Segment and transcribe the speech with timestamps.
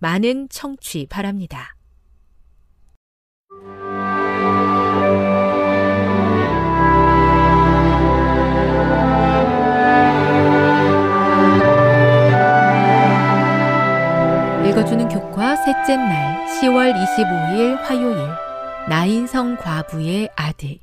[0.00, 1.76] 많은 청취 바랍니다.
[14.66, 18.16] 읽어주는 교과 셋째 날 10월 25일 화요일
[18.88, 20.78] 나인성 과부의 아들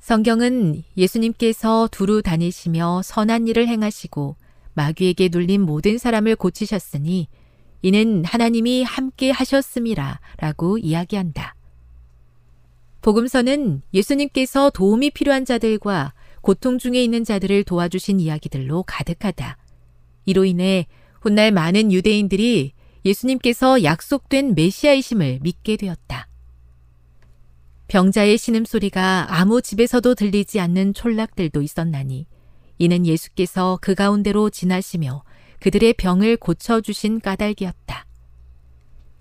[0.00, 4.36] 성경은 예수님께서 두루 다니시며 선한 일을 행하시고
[4.74, 7.28] 마귀에게 눌린 모든 사람을 고치셨으니
[7.82, 11.54] 이는 하나님이 함께 하셨음이라 라고 이야기한다.
[13.02, 19.56] 복음서는 예수님께서 도움이 필요한 자들과 고통 중에 있는 자들을 도와주신 이야기들로 가득하다.
[20.24, 20.86] 이로 인해
[21.20, 22.72] 훗날 많은 유대인들이
[23.04, 26.28] 예수님께서 약속된 메시아이심을 믿게 되었다.
[27.88, 32.26] 병자의 신음소리가 아무 집에서도 들리지 않는 촌락들도 있었나니
[32.78, 35.22] 이는 예수께서 그 가운데로 지나시며
[35.60, 38.06] 그들의 병을 고쳐주신 까닭이었다.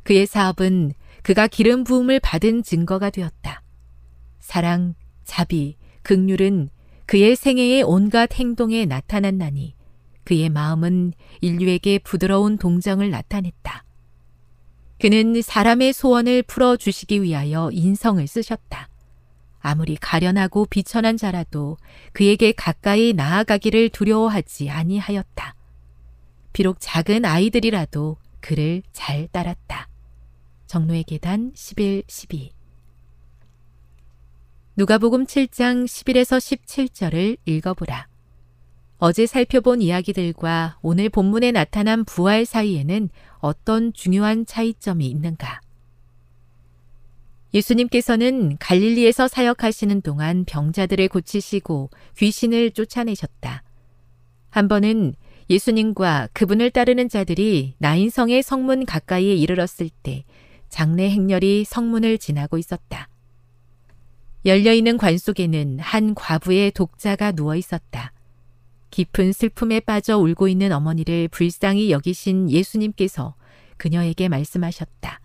[0.04, 3.62] 그의 사업은 그가 기름 부음을 받은 증거가 되었다.
[4.40, 6.70] 사랑, 자비, 극률은
[7.08, 9.76] 그의 생애의 온갖 행동에 나타났나니
[10.24, 13.84] 그의 마음은 인류에게 부드러운 동정을 나타냈다.
[15.00, 18.90] 그는 사람의 소원을 풀어주시기 위하여 인성을 쓰셨다.
[19.60, 21.78] 아무리 가련하고 비천한 자라도
[22.14, 25.56] 그에게 가까이 나아가기를 두려워하지 아니하였다.
[26.56, 29.90] 비록 작은 아이들이라도 그를 잘 따랐다.
[30.68, 32.54] 정로의 계단 11, 12
[34.78, 38.08] 누가복음 7장 11에서 17절을 읽어보라.
[39.00, 45.60] 어제 살펴본 이야기들과 오늘 본문에 나타난 부활 사이에는 어떤 중요한 차이점이 있는가?
[47.54, 53.64] 예수님께서는 갈릴리에서 사역하시는 동안 병자들을 고치시고 귀신을 쫓아내셨다.
[54.52, 55.16] 한 번은
[55.50, 60.26] 예수님과 그분을 따르는 자들이 나인성의 성문 가까이에 이르렀을 때
[60.70, 63.10] 장례 행렬이 성문을 지나고 있었다.
[64.46, 68.12] 열려있는 관 속에는 한 과부의 독자가 누워 있었다.
[68.92, 73.36] 깊은 슬픔에 빠져 울고 있는 어머니를 불쌍히 여기신 예수님께서
[73.78, 75.20] 그녀에게 말씀하셨다.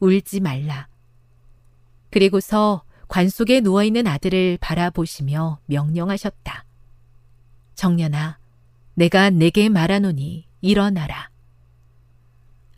[0.00, 0.88] 울지 말라.
[2.10, 6.64] 그리고서 관 속에 누워있는 아들을 바라보시며 명령하셨다.
[7.74, 8.38] 정년아,
[8.96, 11.30] 내가 내게 말하노니 일어나라.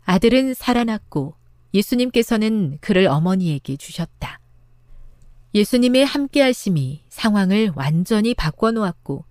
[0.03, 1.35] 아들은 살아났고
[1.73, 4.41] 예수님께서는 그를 어머니에게 주셨다.
[5.53, 9.23] 예수님의 함께하심이 상황을 완전히 바꿔놓았고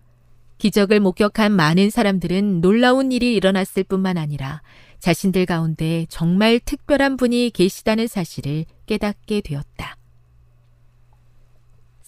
[0.56, 4.62] 기적을 목격한 많은 사람들은 놀라운 일이 일어났을 뿐만 아니라
[4.99, 9.97] 자신들 가운데 정말 특별한 분이 계시다는 사실을 깨닫게 되었다.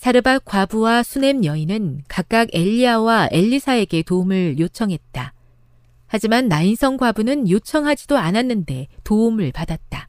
[0.01, 5.35] 사르밧 과부와 수넴 여인은 각각 엘리야와 엘리사에게 도움을 요청했다.
[6.07, 10.09] 하지만 나인성 과부는 요청하지도 않았는데 도움을 받았다.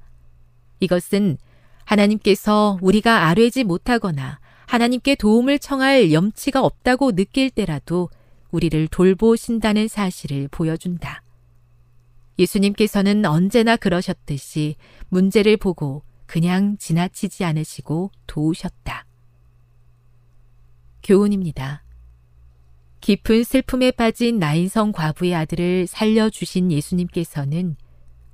[0.80, 1.38] 이것은
[1.84, 8.10] 하나님께서 우리가 아뢰지 못하거나 하나님께 도움을 청할 염치가 없다고 느낄 때라도
[8.52, 11.22] 우리를 돌보신다는 사실을 보여준다.
[12.40, 14.78] 예수님께서는 언제나 그러셨듯이
[15.10, 19.06] 문제를 보고 그냥 지나치지 않으시고 도우셨다.
[21.04, 21.84] 교훈입니다.
[23.02, 27.76] 깊은 슬픔에 빠진 나인성 과부의 아들을 살려주신 예수님께서는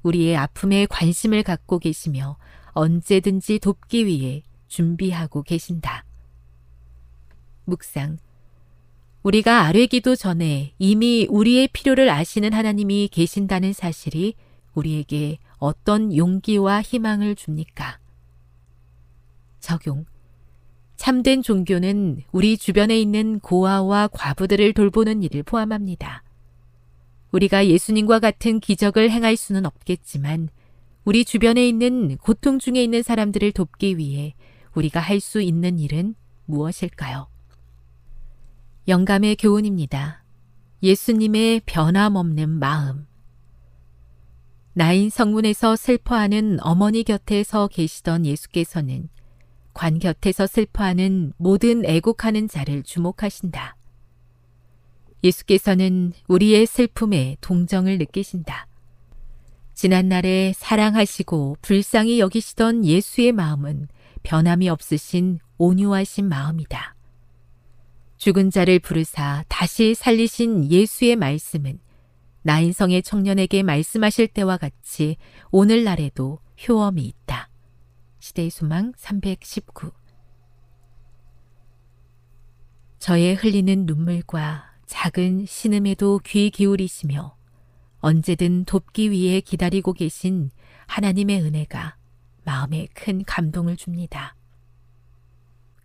[0.04, 2.38] 우리의 아픔에 관심을 갖고 계시며
[2.74, 6.06] 언제든지 돕기 위해 준비하고 계신다.
[7.66, 8.18] 묵상.
[9.24, 14.36] 우리가 아뢰기도 전에 이미 우리의 필요를 아시는 하나님이 계신다는 사실이
[14.74, 18.00] 우리에게 어떤 용기와 희망을 줍니까?
[19.60, 20.06] 적용.
[20.98, 26.24] 참된 종교는 우리 주변에 있는 고아와 과부들을 돌보는 일을 포함합니다.
[27.32, 30.50] 우리가 예수님과 같은 기적을 행할 수는 없겠지만
[31.06, 34.34] 우리 주변에 있는 고통 중에 있는 사람들을 돕기 위해
[34.74, 36.16] 우리가 할 수 있는 일은
[36.46, 37.28] 무엇일까요?
[38.88, 40.24] 영감의 교훈입니다.
[40.82, 43.06] 예수님의 변함없는 마음.
[44.74, 49.10] 나인 성문에서 슬퍼하는 어머니 곁에 서 계시던 예수께서는
[49.78, 53.76] 관 곁에서 슬퍼하는 모든 애곡하는 자를 주목하신다.
[55.24, 58.66] 예수께서는 우리의 슬픔에 동정을 느끼신다.
[59.76, 63.88] 지난날에 사랑하시고 불쌍히 여기시던 예수의 마음은
[64.24, 66.96] 변함이 없으신 온유하신 마음이다.
[68.18, 71.80] 죽은 자를 부르사 다시 살리신 예수의 말씀은
[72.42, 75.18] 나인성의 청년에게 말씀하실 때와 같이
[75.52, 77.50] 오늘날에도 효험이 있다.
[78.20, 79.92] 시대의 소망 319
[83.00, 87.36] 저의 흘리는 눈물과 작은 신음에도 귀 기울이시며
[88.00, 90.50] 언제든 돕기 위해 기다리고 계신
[90.88, 91.98] 하나님의 은혜가
[92.44, 94.36] 마음에 큰 감동을 줍니다.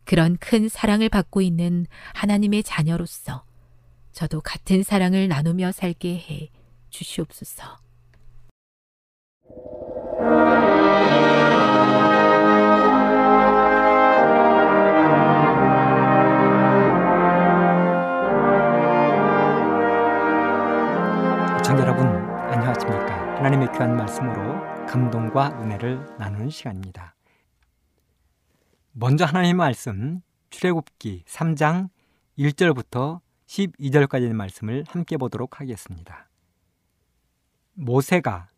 [0.04, 3.44] 그런 큰 사랑을 받고 있는 하나님의 자녀로서
[4.12, 6.50] 저도 같은 사랑을 나누며 살게 해
[6.90, 7.78] 주시옵소서.
[25.32, 27.14] 감동과 은혜를 나누는 시간입니다
[28.92, 30.20] 먼저 하나님의 말씀
[30.50, 31.88] 출애굽기 3장
[32.38, 36.28] 1절부터 12절까지의 말씀을 함께 보도록 하겠습니다
[37.74, 38.48] 모세가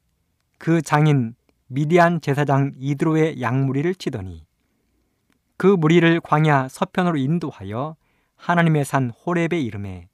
[0.59, 1.35] 그 장인
[1.69, 4.45] 미디안 제사장 이드로의 양무리를 치더니
[5.57, 7.97] 그 무리를 광야 서편으로 인도하여
[8.37, 10.09] 하나님의 산 호렙의 이름에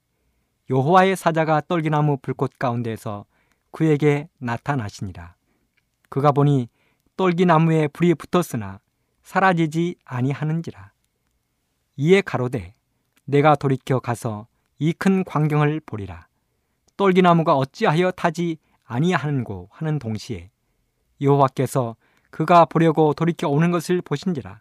[0.68, 3.24] 여호와의 사자가 떨기나무 불꽃 가운데서
[3.72, 5.39] 그에게 나타나시니라.
[6.10, 6.68] 그가 보니
[7.16, 8.80] 떨기나무에 불이 붙었으나
[9.22, 10.92] 사라지지 아니하는지라.
[11.96, 12.74] 이에 가로되
[13.24, 14.46] 내가 돌이켜 가서
[14.78, 16.26] 이 큰 광경을 보리라.
[16.96, 20.50] 떨기나무가 어찌하여 타지 아니하는고 하는 동시에
[21.20, 21.96] 여호와께서
[22.30, 24.60] 그가 보려고 돌이켜 오는 것을 보신지라.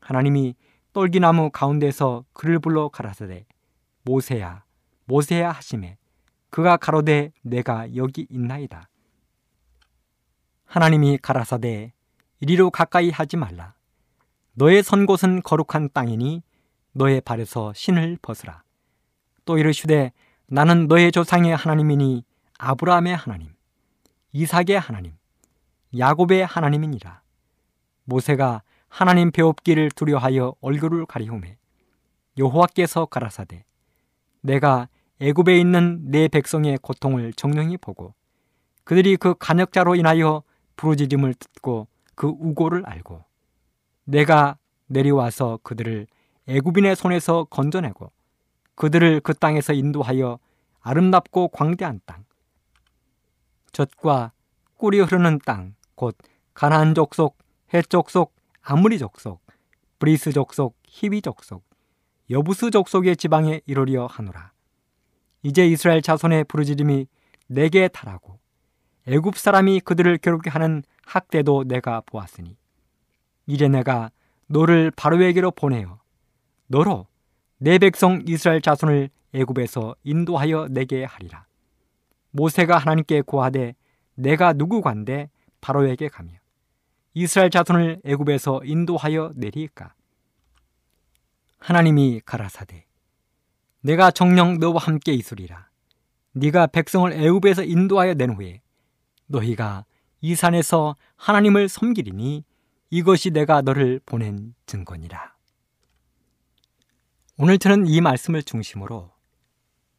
[0.00, 0.54] 하나님이
[0.92, 3.46] 떨기나무 가운데서 그를 불러 가라사대
[4.04, 4.64] 모세야
[5.06, 5.96] 모세야 하심에
[6.50, 8.88] 그가 가로되 내가 여기 있나이다.
[10.68, 11.94] 하나님이 가라사대
[12.40, 13.74] 이리로 가까이 하지 말라.
[14.52, 16.42] 너의 선 곳은 거룩한 땅이니
[16.92, 18.62] 너의 발에서 신을 벗으라.
[19.46, 20.12] 또 이르시되
[20.46, 22.22] 나는 너의 조상의 하나님이니
[22.58, 23.48] 아브라함의 하나님,
[24.32, 25.14] 이삭의 하나님,
[25.96, 27.22] 야곱의 하나님이니라.
[28.04, 31.56] 모세가 하나님 배웁기를 두려하여 얼굴을 가리우매
[32.36, 33.64] 여호와께서 가라사대
[34.42, 34.88] 내가
[35.20, 38.14] 애굽에 있는 내 백성의 고통을 정령히 보고
[38.84, 40.42] 그들이 그 간역자로 인하여
[40.78, 43.22] 부르짖음을 듣고 그 우고를 알고
[44.04, 44.56] 내가
[44.86, 46.06] 내려와서 그들을
[46.46, 48.10] 애굽인의 손에서 건져내고
[48.74, 50.38] 그들을 그 땅에서 인도하여
[50.80, 52.24] 아름답고 광대한 땅
[53.72, 54.32] 젖과
[54.78, 56.16] 꿀이 흐르는 땅 곧
[56.54, 57.36] 가나안 족속,
[57.74, 59.44] 헷 족속, 아모리 족속,
[59.98, 61.64] 브리스 족속, 히비 족속,
[62.30, 64.52] 여부스 족속의 지방에 이르려 하노라.
[65.42, 67.06] 이제 이스라엘 자손의 부르짖음이
[67.48, 68.38] 내게 달하고
[69.10, 72.58] 애굽 사람이 그들을 괴롭게 하는 학대도 내가 보았으니
[73.46, 74.10] 이제 내가
[74.48, 75.98] 너를 바로에게로 보내어
[76.66, 77.06] 너로
[77.56, 81.46] 내 백성 이스라엘 자손을 애굽에서 인도하여 나게 하리라.
[82.32, 83.74] 모세가 하나님께 고하되
[84.14, 85.30] 내가 누구관데
[85.62, 86.32] 바로에게 가며
[87.14, 89.94] 이스라엘 자손을 애굽에서 인도하여 내리까
[91.58, 92.84] 하나님이 가라사대
[93.80, 95.70] 내가 정령 너와 함께 있으리라.
[96.32, 98.60] 네가 백성을 애굽에서 인도하여 낸 후에
[99.28, 99.84] 너희가
[100.20, 102.44] 이 산에서 하나님을 섬기리니
[102.90, 105.34] 이것이 내가 너를 보낸 증거니라.
[107.36, 109.12] 오늘 저는 이 말씀을 중심으로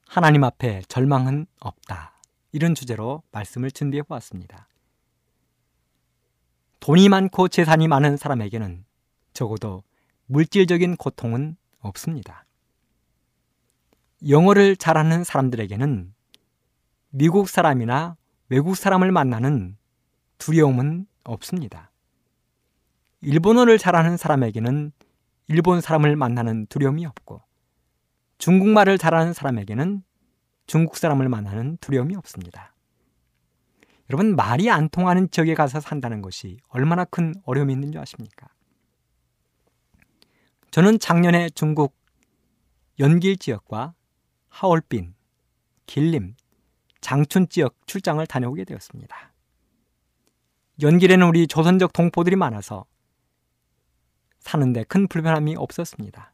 [0.08, 2.20] 하나님 앞에 절망은 없다.
[2.52, 4.68] 이런 주제로 말씀을 준비해 보았습니다.
[6.80, 8.84] 돈이 많고 재산이 많은 사람에게는
[9.34, 9.84] 적어도
[10.26, 12.46] 물질적인 고통은 없습니다.
[14.28, 16.14] 영어를 잘하는 사람들에게는
[17.12, 18.18] 미국 사람이나
[18.50, 19.78] 외국 사람을 만나는
[20.40, 21.92] 두려움은 없습니다.
[23.22, 24.92] 일본어를 잘하는 사람에게는
[25.48, 27.42] 일본 사람을 만나는 두려움이 없고
[28.40, 30.04] 중국말을 잘하는 사람에게는
[30.66, 32.74] 중국 사람을 만나는 두려움이 없습니다.
[34.10, 38.48] 여러분 말이 안 통하는 지역에 가서 산다는 것이 얼마나 큰 어려움이 있는 줄 아십니까?
[40.72, 41.96] 저는 작년에 중국
[43.00, 43.94] 연길 지역과
[44.50, 45.14] 하얼빈,
[45.86, 46.36] 길림,
[47.02, 49.34] 장춘 지역 출장을 다녀오게 되었습니다.
[50.82, 52.86] 연길에는 우리 조선적 동포들이 많아서
[54.40, 56.32] 사는데 큰 불편함이 없었습니다.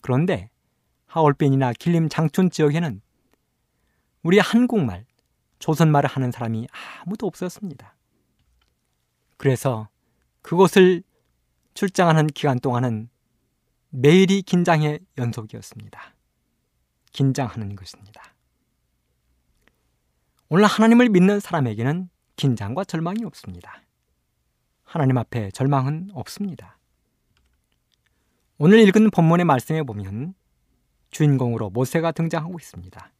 [0.00, 0.50] 그런데
[1.06, 3.00] 하얼빈이나 길림 장춘 지역에는
[4.22, 5.06] 우리 한국말,
[5.58, 6.68] 조선말을 하는 사람이
[7.02, 7.96] 아무도 없었습니다.
[9.36, 9.88] 그래서
[10.42, 11.02] 그곳을
[11.74, 13.08] 출장하는 기간 동안은
[13.88, 16.14] 매일이 긴장의 연속이었습니다.
[17.12, 18.22] 긴장하는 것입니다.
[20.52, 23.84] 오늘 하나님을 믿는 사람에게는 긴장과 절망이 없습니다.
[24.82, 26.76] 하나님 앞에 절망은 없습니다.
[28.58, 30.34] 오늘 읽은 본문의 말씀에 보면
[31.12, 33.12] 주인공으로 모세가 등장하고 있습니다.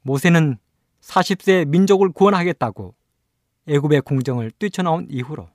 [0.00, 0.56] 모세는
[1.02, 2.94] 40세 민족을 구원하겠다고
[3.68, 5.50] 애굽의 궁정을 뛰쳐나온 이후로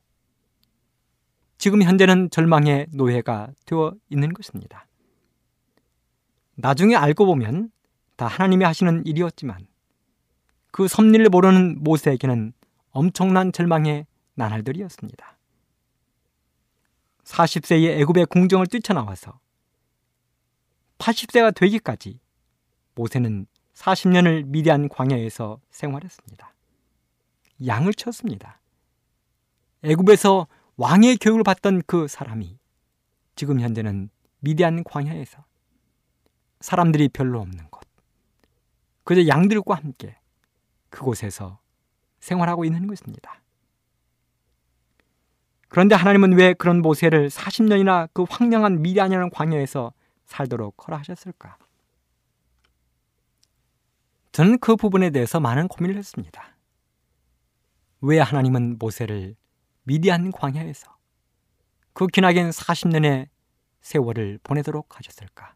[1.57, 4.85] 지금 현재는 절망의 노예가 되어 있는 것입니다.
[6.53, 7.71] 나중에 알고 보면
[8.15, 9.72] 다 하나님이 하시는 일이었지만
[10.73, 12.51] 그 섭리를 모르는 모세에게는
[12.89, 15.37] 엄청난 절망의 나날들이었습니다.
[17.25, 19.39] 40세의 애굽의 궁정을 뛰쳐나와서
[20.97, 22.19] 80세가 되기까지
[22.95, 26.53] 모세는 40년을 미디안 광야에서 생활했습니다.
[27.67, 28.59] 양을 쳤습니다.
[29.83, 32.57] 애굽에서 왕의 교육을 받던 그 사람이
[33.35, 35.45] 지금 현재는 미디안 광야에서
[36.61, 37.87] 사람들이 별로 없는 곳,
[39.03, 40.17] 그저 양들과 함께
[40.93, 41.59] 그곳에서
[42.19, 43.41] 생활하고 있는 것입니다.
[45.67, 49.91] 그런데 하나님은 왜 그런 모세를 40년이나 그 황량한 미디안이라는 광야에서
[50.25, 51.57] 살도록 허락하셨을까?
[54.31, 56.55] 저는 그 부분에 대해서 많은 고민을 했습니다.
[58.01, 59.35] 왜 하나님은 모세를
[59.83, 60.95] 미디안 광야에서
[61.93, 63.29] 그 기나긴 40년의
[63.81, 65.55] 세월을 보내도록 하셨을까?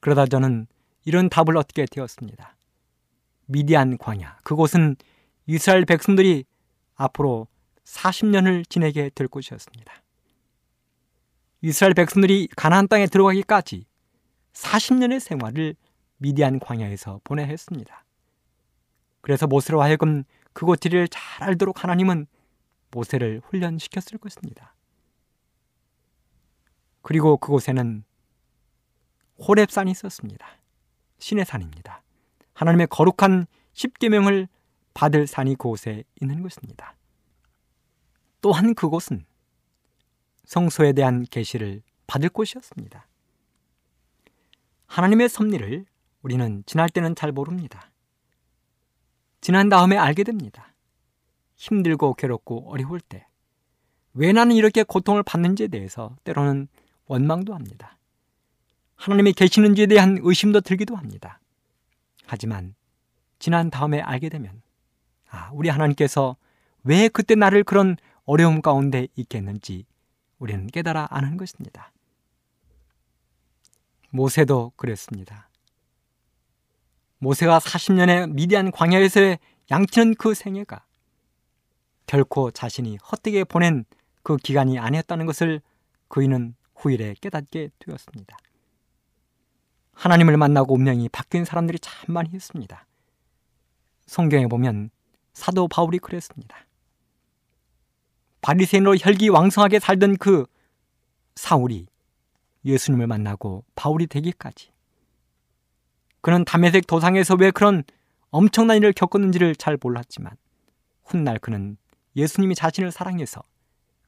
[0.00, 0.66] 그러다 저는
[1.04, 2.56] 이런 답을 얻게 되었습니다.
[3.46, 4.96] 미디안 광야, 그곳은
[5.46, 6.44] 이스라엘 백성들이
[6.94, 7.46] 앞으로
[7.84, 9.92] 40년을 지내게 될 곳이었습니다.
[11.62, 13.86] 이스라엘 백성들이 가나안 땅에 들어가기까지
[14.52, 15.76] 40년의 생활을
[16.18, 18.04] 미디안 광야에서 보내야 했습니다.
[19.20, 22.26] 그래서 모세로 하여금 그곳 지리를 잘 알도록 하나님은
[22.90, 24.74] 모세를 훈련시켰을 것입니다.
[27.02, 28.04] 그리고 그곳에는
[29.38, 30.46] 호랩산이 있었습니다.
[31.18, 32.02] 신의 산입니다.
[32.56, 34.48] 하나님의 거룩한 십계명을
[34.94, 36.96] 받을 산이 그곳에 있는 것입니다.
[38.40, 39.26] 또한 그곳은
[40.44, 43.06] 성소에 대한 계시를 받을 곳이었습니다.
[44.86, 45.84] 하나님의 섭리를
[46.22, 47.90] 우리는 지날 때는 잘 모릅니다.
[49.42, 50.74] 지난 다음에 알게 됩니다.
[51.56, 53.26] 힘들고 괴롭고 어려울 때,
[54.14, 56.68] 왜 나는 이렇게 고통을 받는지에 대해서 때로는
[57.04, 57.98] 원망도 합니다.
[58.94, 61.38] 하나님이 계시는지에 대한 의심도 들기도 합니다.
[62.26, 62.74] 하지만
[63.38, 64.62] 지난 다음에 알게 되면,
[65.30, 66.36] 아, 우리 하나님께서
[66.82, 69.86] 왜 그때 나를 그런 어려움 가운데 있겠는지
[70.38, 71.92] 우리는 깨달아 아는 것입니다.
[74.10, 75.48] 모세도 그랬습니다.
[77.18, 79.38] 모세가 40년의 미디안 광야에서의
[79.70, 80.84] 양치는 그 생애가
[82.06, 83.84] 결코 자신이 헛되게 보낸
[84.22, 85.60] 그 기간이 아니었다는 것을
[86.08, 88.36] 그이는 후일에 깨닫게 되었습니다.
[89.96, 92.86] 하나님을 만나고 운명이 바뀐 사람들이 참 많이 있습니다.
[94.06, 94.90] 성경에 보면
[95.32, 96.56] 사도 바울이 그랬습니다.
[98.42, 100.46] 바리새인으로 혈기 왕성하게 살던 그
[101.34, 101.86] 사울이
[102.64, 104.70] 예수님을 만나고 바울이 되기까지
[106.20, 107.82] 그는 담에색 도상에서 왜 그런
[108.30, 110.36] 엄청난 일을 겪었는지를 잘 몰랐지만
[111.04, 111.76] 훗날 그는
[112.16, 113.42] 예수님이 자신을 사랑해서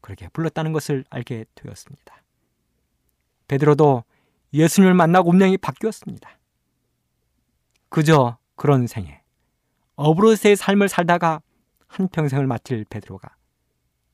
[0.00, 2.22] 그렇게 불렀다는 것을 알게 되었습니다.
[3.48, 4.04] 베드로도
[4.52, 6.38] 예수님을 만나고 운명이 바뀌었습니다.
[7.88, 9.22] 그저 그런 생에
[9.96, 11.42] 어브로스의 삶을 살다가
[11.88, 13.36] 한평생을 마칠 베드로가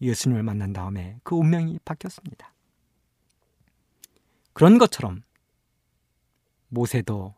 [0.00, 2.52] 예수님을 만난 다음에 그 운명이 바뀌었습니다.
[4.52, 5.22] 그런 것처럼
[6.68, 7.34] 모세도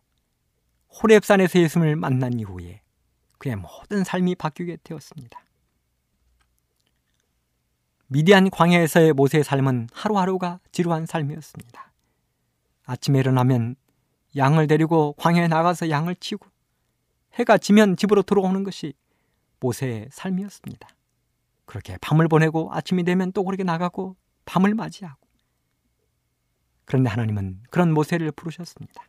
[1.03, 2.83] 호렙산에서 예수님을 만난 이후에
[3.39, 5.41] 그의 모든 삶이 바뀌게 되었습니다.
[8.09, 11.93] 미디안 광야에서의 모세의 삶은 하루하루가 지루한 삶이었습니다.
[12.87, 13.77] 아침에 일어나면
[14.37, 16.47] 양을 데리고 광야에 나가서 양을 치고
[17.35, 18.95] 해가 지면 집으로 들어오는 것이
[19.61, 20.89] 모세의 삶이었습니다.
[21.65, 25.19] 그렇게 밤을 보내고 아침이 되면 또 그렇게 나가고 밤을 맞이하고
[26.85, 29.03] 그런데 하나님은 그런 모세를 부르셨습니다.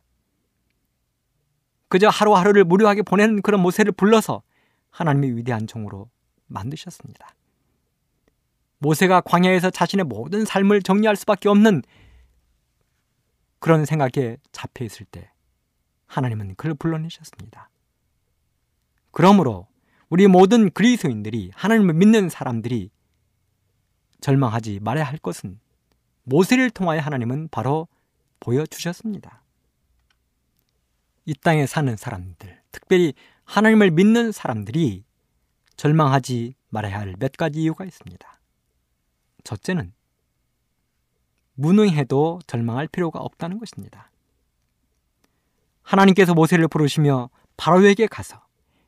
[1.88, 4.42] 그저 하루하루를 무료하게 보내는 그런 모세를 불러서
[4.90, 6.10] 하나님의 위대한 종으로
[6.48, 7.34] 만드셨습니다.
[8.78, 11.82] 모세가 광야에서 자신의 모든 삶을 정리할 수밖에 없는
[13.58, 15.30] 그런 생각에 잡혀 있을 때
[16.06, 17.70] 하나님은 그를 불러내셨습니다.
[19.10, 19.66] 그러므로
[20.08, 22.90] 우리 모든 그리스도인들이 하나님을 믿는 사람들이
[24.20, 25.60] 절망하지 말아야 할 것은
[26.24, 27.88] 모세를 통하여 하나님은 바로
[28.40, 29.42] 보여주셨습니다.
[31.26, 33.12] 이 땅에 사는 사람들, 특별히
[33.44, 35.04] 하나님을 믿는 사람들이
[35.76, 38.40] 절망하지 말아야 할 몇 가지 이유가 있습니다.
[39.44, 39.92] 첫째는
[41.58, 44.10] 무능해도 절망할 필요가 없다는 것입니다.
[45.82, 48.40] 하나님께서 모세를 부르시며 바로에게 가서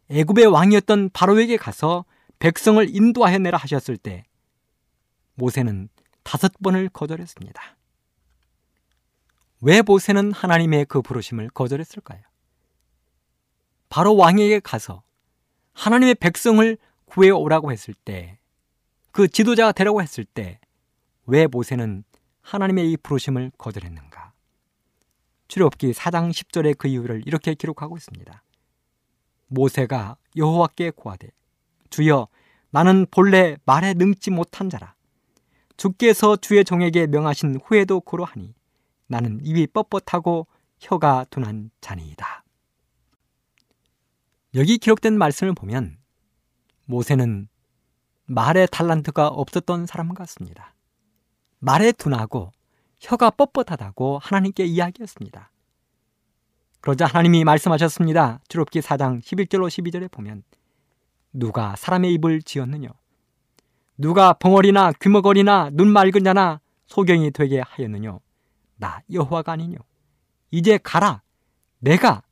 [0.08, 2.04] 애굽의 왕이었던 바로에게 가서
[2.38, 4.24] 백성을 인도하여 내라 하셨을 때
[5.34, 5.88] 모세는
[6.22, 7.60] 다섯 번을 거절했습니다.
[9.62, 12.20] 왜 모세는 하나님의 그 부르심을 거절했을까요?
[13.88, 15.02] 바로 왕에게 가서
[15.72, 18.38] 하나님의 백성을 구해 오라고 했을 때,
[19.10, 20.60] 그 지도자가 되라고 했을 때,
[21.26, 22.04] 왜 모세는
[22.42, 24.32] 하나님의 이 부르심을 거절했는가?
[25.48, 28.42] 출애굽기 4장 10절의 그 이유를 이렇게 기록하고 있습니다.
[29.48, 31.28] 모세가 여호와께 고하되
[31.90, 32.28] 주여
[32.70, 34.94] 나는 본래 말에 능지 못한 자라
[35.76, 38.54] 주께서 주의 종에게 명하신 후에도 그러하니
[39.06, 40.46] 나는 입이 뻣뻣하고
[40.78, 42.44] 혀가 둔한 자니이다.
[44.54, 45.98] 여기 기록된 말씀을 보면
[46.86, 47.48] 모세는
[48.26, 50.74] 말의 탈란트가 없었던 사람 같습니다.
[51.60, 52.52] 말에 둔하고
[52.98, 55.50] 혀가 뻣뻣하다고 하나님께 이야기했습니다.
[56.80, 58.40] 그러자 하나님이 말씀하셨습니다.
[58.48, 60.42] 출애굽기 4장 11절로 12절에 보면
[61.32, 62.88] 누가 사람의 입을 지었느냐
[63.96, 68.18] 누가 벙어리나 귀머거리나 눈 맑은 자나 소경이 되게 하였느냐
[68.76, 69.78] 나 여호와가 아니뇨
[70.50, 71.22] 이제 가라
[71.78, 72.22] 내가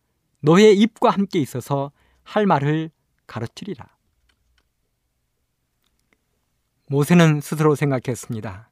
[0.41, 1.93] 너의 입과 함께 있어서
[2.25, 2.91] 할 말을
[3.27, 3.87] 가르치리라
[6.87, 8.71] 모세는 스스로 생각했습니다.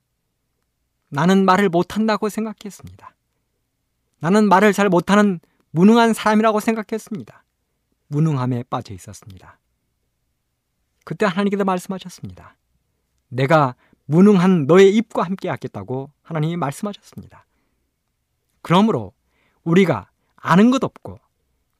[1.09, 3.15] 나는 말을 못한다고 생각했습니다.
[4.19, 5.41] 나는 말을 잘 못하는
[5.71, 7.45] 무능한 사람이라고 생각했습니다.
[8.09, 9.59] 무능함에 빠져 있었습니다.
[11.05, 12.57] 그때 하나님께서 말씀하셨습니다.
[13.29, 13.75] 내가
[14.07, 17.47] 무능한 너의 입과 함께 하겠다고 하나님이 말씀하셨습니다.
[18.63, 19.13] 그러므로
[19.65, 21.21] 우리가 아는 것 없고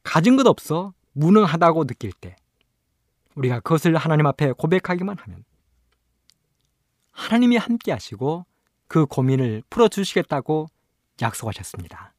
[0.03, 2.37] 가진 것 없어 무능하다고 느낄 때
[3.35, 5.45] 우리가 그것을 하나님 앞에 고백하기만 하면
[7.13, 8.45] 하나님이 함께 하시고
[8.89, 10.69] 그 고민을 풀어주시겠다고
[11.21, 12.15] 약속하셨습니다.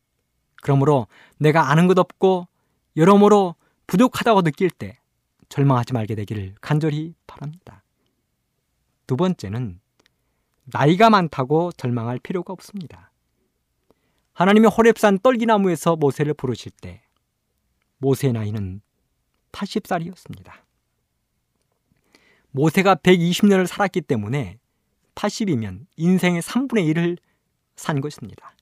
[0.61, 2.47] 그러므로 내가 아는 것 없고
[2.95, 4.99] 여러모로 부족하다고 느낄 때
[5.49, 7.83] 절망하지 말게 되기를 간절히 바랍니다.
[9.05, 9.79] 두 번째는
[10.65, 13.11] 나이가 많다고 절망할 필요가 없습니다.
[14.33, 17.01] 하나님이 호렙산 떨기나무에서 모세를 부르실 때
[17.99, 18.81] 모세의 나이는
[19.51, 20.51] 80살이었습니다.
[22.51, 24.59] 모세가 120년을 살았기 때문에
[25.17, 27.17] 80이면 인생의 3분의 1을
[27.75, 28.55] 산 것입니다.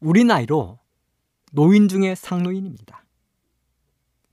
[0.00, 0.80] 우리 나이로
[1.52, 3.04] 노인 중에 상노인입니다.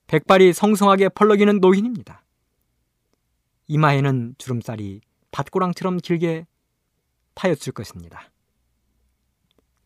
[0.07, 2.23] 백발이 성성하게 펄럭이는 노인입니다.
[3.67, 6.47] 이마에는 주름살이 밭고랑처럼 길게
[7.35, 8.31] 파였을 것입니다.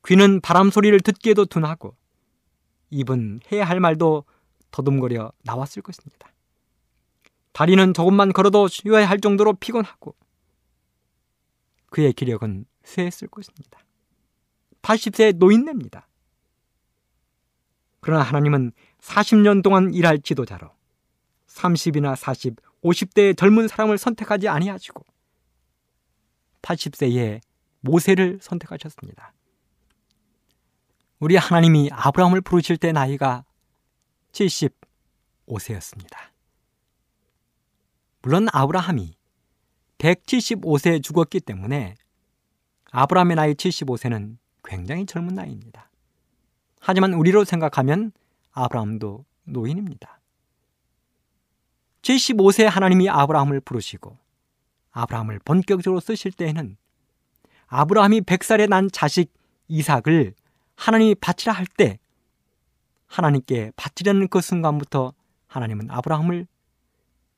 [0.07, 1.95] 귀는 바람 소리를 듣기에도 둔하고
[2.91, 4.23] 입은 해야 할 말도
[4.71, 6.31] 더듬거려 나왔을 것입니다.
[7.51, 10.15] 다리는 조금만 걸어도 쉬어야 할 정도로 피곤하고
[11.93, 13.79] 그의 기력은 쇠했을 것입니다.
[14.81, 16.07] 80세 노인네입니다.
[17.99, 20.71] 그러나 하나님은 40년 동안 일할 지도자로
[21.47, 25.05] 30이나 40, 50대의 젊은 사람을 선택하지 아니하시고
[26.63, 27.41] 80세에
[27.81, 29.31] 모세를 선택하셨습니다.
[31.19, 33.45] 우리 하나님이 아브라함을 부르실 때 나이가
[34.31, 36.17] 75세였습니다.
[38.23, 39.15] 물론 아브라함이
[39.97, 41.95] 175세에 죽었기 때문에
[42.91, 45.89] 아브라함의 나이 75세는 굉장히 젊은 나이입니다.
[46.79, 48.11] 하지만 우리로 생각하면
[48.51, 50.19] 아브라함도 노인입니다.
[52.01, 54.17] 75세 하나님이 아브라함을 부르시고
[54.91, 56.77] 아브라함을 본격적으로 쓰실 때에는
[57.67, 59.33] 아브라함이 100살에 난 자식
[59.67, 60.33] 이삭을
[60.75, 61.99] 하나님이 바치라 할 때
[63.07, 65.13] 하나님께 바치려는 그 순간부터
[65.47, 66.47] 하나님은 아브라함을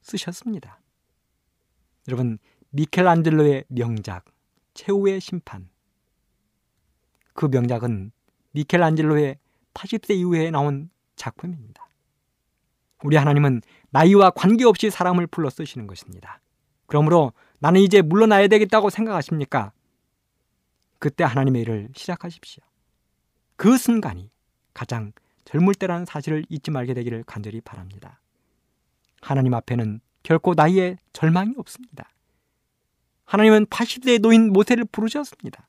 [0.02, 0.80] 쓰셨습니다.
[2.08, 2.38] 여러분
[2.72, 4.26] 미켈안젤로의 명작
[4.74, 5.70] 최후의 심판
[7.34, 8.12] 그 명작은
[8.52, 9.38] 미켈안젤로의
[9.74, 11.86] 80세 이후에 나온 작품입니다.
[13.04, 16.40] 우리 하나님은 나이와 관계없이 사람을 불러 쓰시는 것입니다.
[16.88, 19.72] 그러므로 나는 이제 물러나야 되겠다고 생각하십니까?
[21.00, 22.64] 그때 하나님의 일을 시작하십시오.
[23.56, 24.32] 그 순간이
[24.74, 25.12] 가장
[25.46, 28.20] 젊을 때라는 사실을 잊지 말게 되기를 간절히 바랍니다.
[29.22, 32.10] 하나님 앞에는 결코 나이에 절망이 없습니다.
[33.26, 35.68] 하나님은 80세의 노인 모세를 부르셨습니다.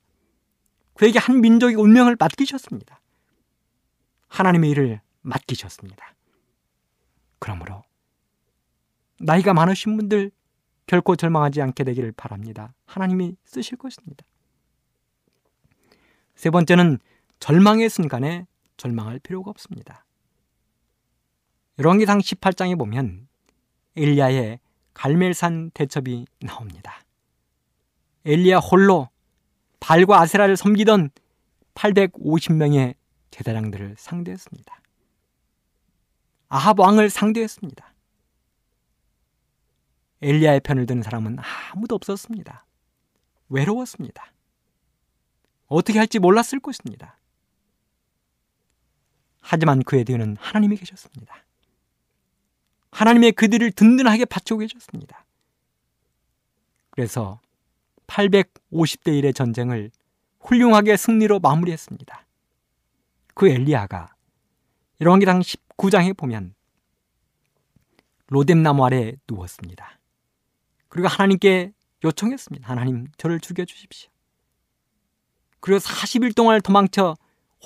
[0.95, 3.03] 그에게 한 민족의 운명을 맡기셨습니다.
[4.29, 6.14] 하나님의 일을 맡기셨습니다.
[7.38, 7.85] 그러므로
[9.21, 10.31] 나이가 많으신 분들
[10.87, 12.73] 결코 절망하지 않게 되기를 바랍니다.
[12.87, 14.25] 하나님이 쓰실 것입니다.
[16.35, 16.99] 세 번째는
[17.40, 18.47] 절망의 순간에
[18.79, 20.07] 절망할 필요가 없습니다.
[21.79, 23.26] 열왕기상 18장에 보면
[23.97, 24.61] 엘리야의
[24.95, 27.01] 갈멜산 대첩이 나옵니다.
[28.25, 29.09] 엘리야 홀로
[29.81, 31.11] 발과 아세라를 섬기던
[31.75, 32.95] 850명의
[33.31, 34.83] 제사장들을 상대했습니다.
[36.49, 37.95] 아합 왕을 상대했습니다.
[40.23, 41.37] 엘리야의 편을 드는 사람은
[41.73, 42.65] 아무도 없었습니다.
[43.49, 44.33] 외로웠습니다.
[45.67, 47.19] 어떻게 할지 몰랐을 것입니다.
[49.41, 51.46] 하지만 그의 뒤에는 하나님이 계셨습니다.
[52.97, 55.27] 하나님의 그들을 든든하게 받쳐 계셨습니다.
[56.89, 57.41] 그래서
[58.07, 59.91] 850대 1의 전쟁을
[60.41, 62.27] 훌륭하게 승리로 마무리했습니다.
[63.35, 64.15] 그 엘리야가
[65.03, 66.55] 열왕기상 19장에 보면
[68.29, 69.99] 로뎀나무 아래 누웠습니다.
[70.89, 72.67] 그리고 하나님께 요청했습니다.
[72.67, 74.11] 하나님 저를 죽여 주십시오.
[75.61, 77.15] 그리고 40일 동안 도망쳐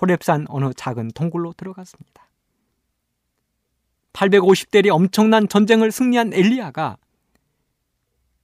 [0.01, 2.19] 호렙산 어느 작은 동굴로 들어갔습니다.
[4.12, 6.96] 850대리 엄청난 전쟁을 승리한 엘리야가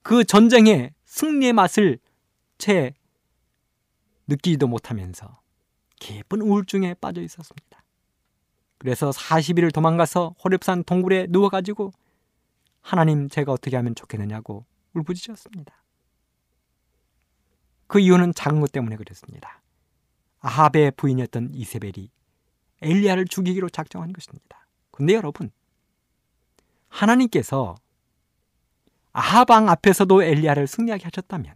[0.03, 1.99] 그 전쟁의 승리의 맛을
[2.59, 2.95] 채
[4.29, 5.41] 느끼지도 못하면서
[5.97, 7.83] 깊은 우울증에 빠져 있었습니다.
[8.79, 11.93] 그래서 40일을 도망가서 호렙산 동굴에 누워가지고
[12.83, 15.75] 하나님 제가 어떻게 하면 좋겠느냐고 울부짖었습니다.
[17.87, 19.63] 그 이유는 작은 것 때문에 그랬습니다.
[20.41, 22.11] 아합의 부인이었던 이세벨이
[22.83, 24.66] 엘리야를 죽이기로 작정한 것입니다.
[24.97, 25.51] 근데 여러분,
[26.89, 27.75] 하나님께서
[29.13, 31.55] 아합왕 앞에서도 엘리야를 승리하게 하셨다면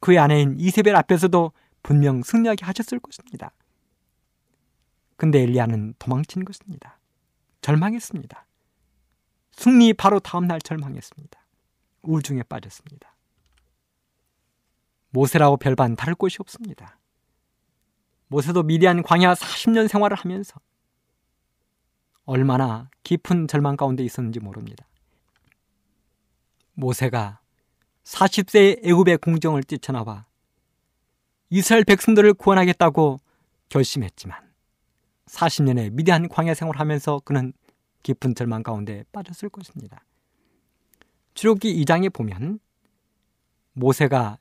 [0.00, 1.52] 그의 아내인 이세벨 앞에서도
[1.84, 3.52] 분명 승리하게 하셨을 것입니다.
[5.16, 6.98] 근데 엘리야는 도망친 것입니다.
[7.60, 8.44] 절망했습니다.
[9.52, 11.46] 승리 바로 다음 날 절망했습니다.
[12.02, 13.14] 우울증에 빠졌습니다.
[15.10, 16.98] 모세라고 별반 다를 곳이 없습니다.
[18.26, 20.60] 모세도 미디안 광야 40년 생활을 하면서
[22.28, 24.84] 얼마나 깊은 절망 가운데 있었는지 모릅니다.
[26.74, 27.40] 모세가
[28.04, 30.26] 40세의 애굽의 궁정을 뛰쳐나와
[31.48, 33.18] 이스라엘 백성들을 구원하겠다고
[33.70, 34.38] 결심했지만
[35.24, 37.54] 40년의 미디안 광야 생활을 하면서 그는
[38.02, 40.04] 깊은 절망 가운데 빠졌을 것입니다.
[41.32, 42.60] 출애굽기 2장에 보면
[43.72, 44.36] 모세가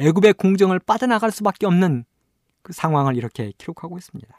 [0.00, 2.04] 애굽의 궁정을 빠져나갈 수밖에 없는
[2.62, 4.36] 그 상황을 이렇게 기록하고 있습니다.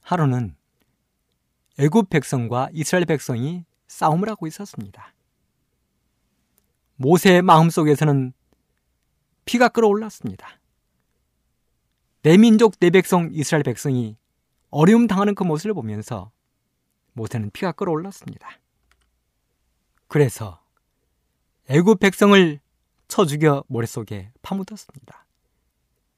[0.00, 0.56] 하루는
[1.78, 5.14] 애굽 백성과 이스라엘 백성이 싸움을 하고 있었습니다.
[6.96, 8.32] 모세의 마음속에서는
[9.44, 10.60] 피가 끓어올랐습니다.
[12.22, 14.16] 내 민족, 내 백성, 이스라엘 백성이
[14.70, 16.32] 어려움 당하는 그 모습을 보면서
[17.12, 18.58] 모세는 피가 끓어올랐습니다.
[20.08, 20.60] 그래서
[21.68, 22.60] 애굽 백성을
[23.06, 25.26] 쳐 죽여 모래속에 파묻었습니다.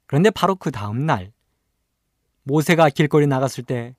[0.07, 1.33] 그런데 바로 그 다음 날
[2.45, 3.95] 모세가 길거리 나갔을 때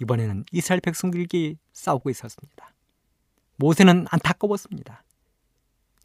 [0.00, 2.74] 이번에는 이스라엘 백성들끼리 싸우고 있었습니다.
[3.56, 5.04] 모세는 안타까웠습니다.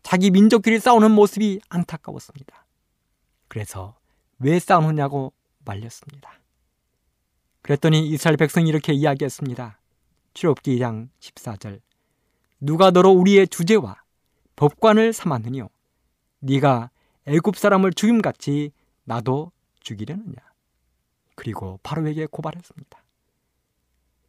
[0.03, 2.65] 자기 민족끼리 싸우는 모습이 안타까웠습니다.
[3.47, 3.95] 그래서
[4.39, 5.33] 왜 싸우느냐고
[5.65, 6.31] 말렸습니다.
[7.61, 9.79] 그랬더니 이스라엘 백성이 이렇게 이야기했습니다.
[10.33, 11.81] 출애굽기 2장 14절
[12.59, 14.01] 누가 너로 우리의 주제와
[14.55, 15.69] 법관을 삼았느뇨
[16.39, 16.89] 네가
[17.25, 18.71] 애굽 사람을 죽임같이
[19.03, 19.51] 나도
[19.81, 20.35] 죽이려느냐
[21.35, 23.00] 그리고 바로에게 고발했습니다.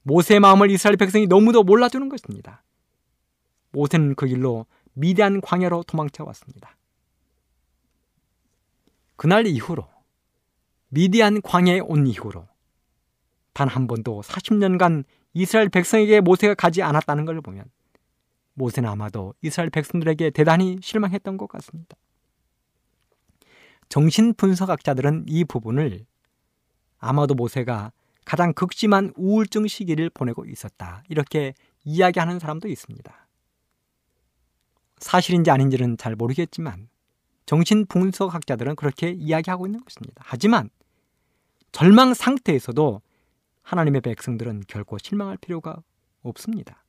[0.03, 2.62] 모세의 마음을 이스라엘 백성이 너무도 몰라주는 것입니다.
[3.71, 6.77] 모세는 그 길로 미대한 광야로 도망쳐 왔습니다.
[9.17, 9.87] 그날 이후로
[10.88, 12.47] 미디안 광야에 온 이후로
[13.53, 17.65] 단 한 번도 40년간 이스라엘 백성에게 모세가 가지 않았다는 걸 보면
[18.55, 21.97] 모세는 아마도 이스라엘 백성들에게 대단히 실망했던 것 같습니다.
[23.88, 26.05] 정신 분석학자들은 이 부분을
[26.99, 27.93] 아마도 모세가
[28.25, 31.03] 가장 극심한 우울증 시기를 보내고 있었다.
[31.09, 31.55] 이렇게
[31.85, 33.29] 이야기하는 사람도 있습니다.
[34.99, 36.89] 사실인지 아닌지는 잘 모르겠지만
[37.47, 40.23] 정신분석학자들은 그렇게 이야기하고 있는 것입니다.
[40.25, 40.71] 하지만
[41.73, 43.03] 절망 상태에서도
[43.63, 45.83] 하나님의 백성들은 결코 실망할 필요가
[46.23, 46.85] 없습니다.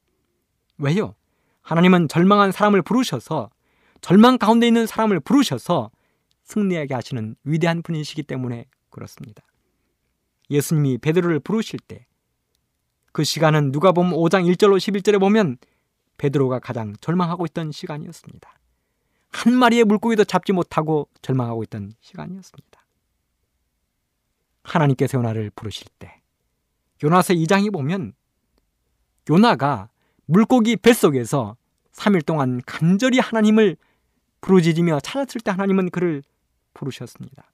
[0.77, 1.15] 왜요?
[1.61, 3.49] 하나님은 절망한 사람을 부르셔서
[4.01, 5.89] 절망 가운데 있는 사람을 부르셔서
[6.43, 9.43] 승리하게 하시는 위대한 분이시기 때문에 그렇습니다.
[10.49, 12.05] 예수님이 베드로를 부르실 때
[13.13, 15.57] 그 시간은 누가 보면 5장 1절로 11절에 보면
[16.17, 18.59] 베드로가 가장 절망하고 있던 시간이었습니다.
[19.31, 22.85] 한 마리의 물고기도 잡지 못하고 절망하고 있던 시간이었습니다.
[24.63, 26.21] 하나님께서 요나를 부르실 때
[27.03, 28.13] 요나서 2장에 보면
[29.29, 29.89] 요나가
[30.25, 31.55] 물고기 뱃속에서
[31.91, 33.77] 3일 동안 간절히 하나님을
[34.41, 36.23] 부르짖으며 찾았을 때 하나님은 그를
[36.73, 37.51] 부르셨습니다.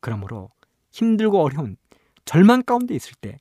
[0.00, 0.50] 그러므로
[0.94, 1.76] 힘들고 어려운
[2.24, 3.38] 절망 가운데 있을 때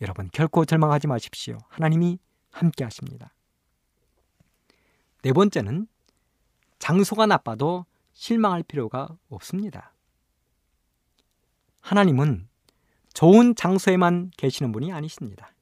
[0.00, 1.58] 여러분 결코 절망하지 마십시오.
[1.68, 2.18] 하나님이
[2.52, 3.34] 함께 하십니다.
[5.22, 5.88] 네 번째는
[6.78, 9.92] 장소가 나빠도 실망할 필요가 없습니다.
[11.80, 12.48] 하나님은
[13.12, 15.52] 좋은 장소에만 계시는 분이 아니십니다.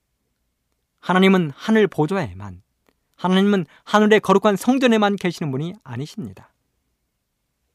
[1.01, 2.63] 하나님은 하늘 보좌에만,
[3.17, 6.53] 하나님은 하늘의 거룩한 성전에만 계시는 분이 아니십니다.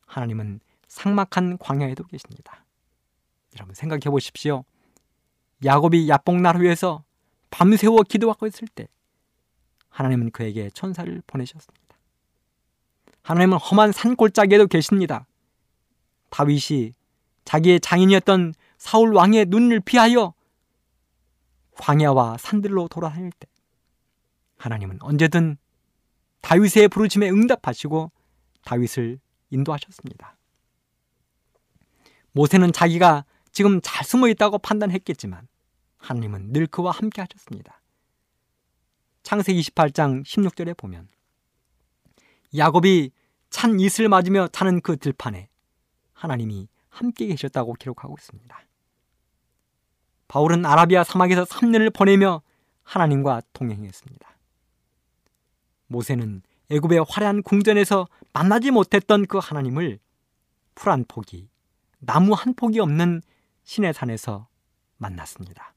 [0.06, 2.67] 하나님은 상막한 광야에도 계십니다.
[3.56, 4.64] 여러분 생각해 보십시오.
[5.64, 7.04] 야곱이 야복나루에서
[7.50, 8.88] 밤새워 기도하고 있을 때
[9.90, 11.98] 하나님은 그에게 천사를 보내셨습니다.
[13.24, 15.26] 하나님은 험한 산골짜기에도 계십니다.
[16.30, 16.94] 다윗이
[17.46, 20.34] 자기의 장인이었던 사울 왕의 눈을 피하여
[21.78, 23.48] 광야와 산들로 돌아다닐 때
[24.58, 25.58] 하나님은 언제든
[26.42, 28.12] 다윗의 부르심에 응답하시고
[28.66, 30.38] 다윗을 인도하셨습니다.
[32.32, 33.26] 모세는 자기가
[33.58, 35.48] 지금 잘 숨어 있다고 판단했겠지만
[35.98, 37.82] 하나님은 늘 그와 함께 하셨습니다.
[39.24, 41.10] 창세기 28장 16절에 보면
[42.56, 43.10] 야곱이
[43.50, 45.50] 찬 이슬 맞으며 자는 그 들판에
[46.14, 48.60] 하나님이 함께 계셨다고 기록하고 있습니다.
[50.28, 52.44] 바울은 아라비아 사막에서 3년을 보내며
[52.84, 54.38] 하나님과 동행했습니다.
[55.88, 59.98] 모세는 애굽의 화려한 궁전에서 만나지 못했던 그 하나님을
[60.76, 61.50] 풀한 폭이
[61.98, 63.24] 나무 한 폭이 없는
[63.68, 64.48] 신의 산에서
[64.96, 65.76] 만났습니다.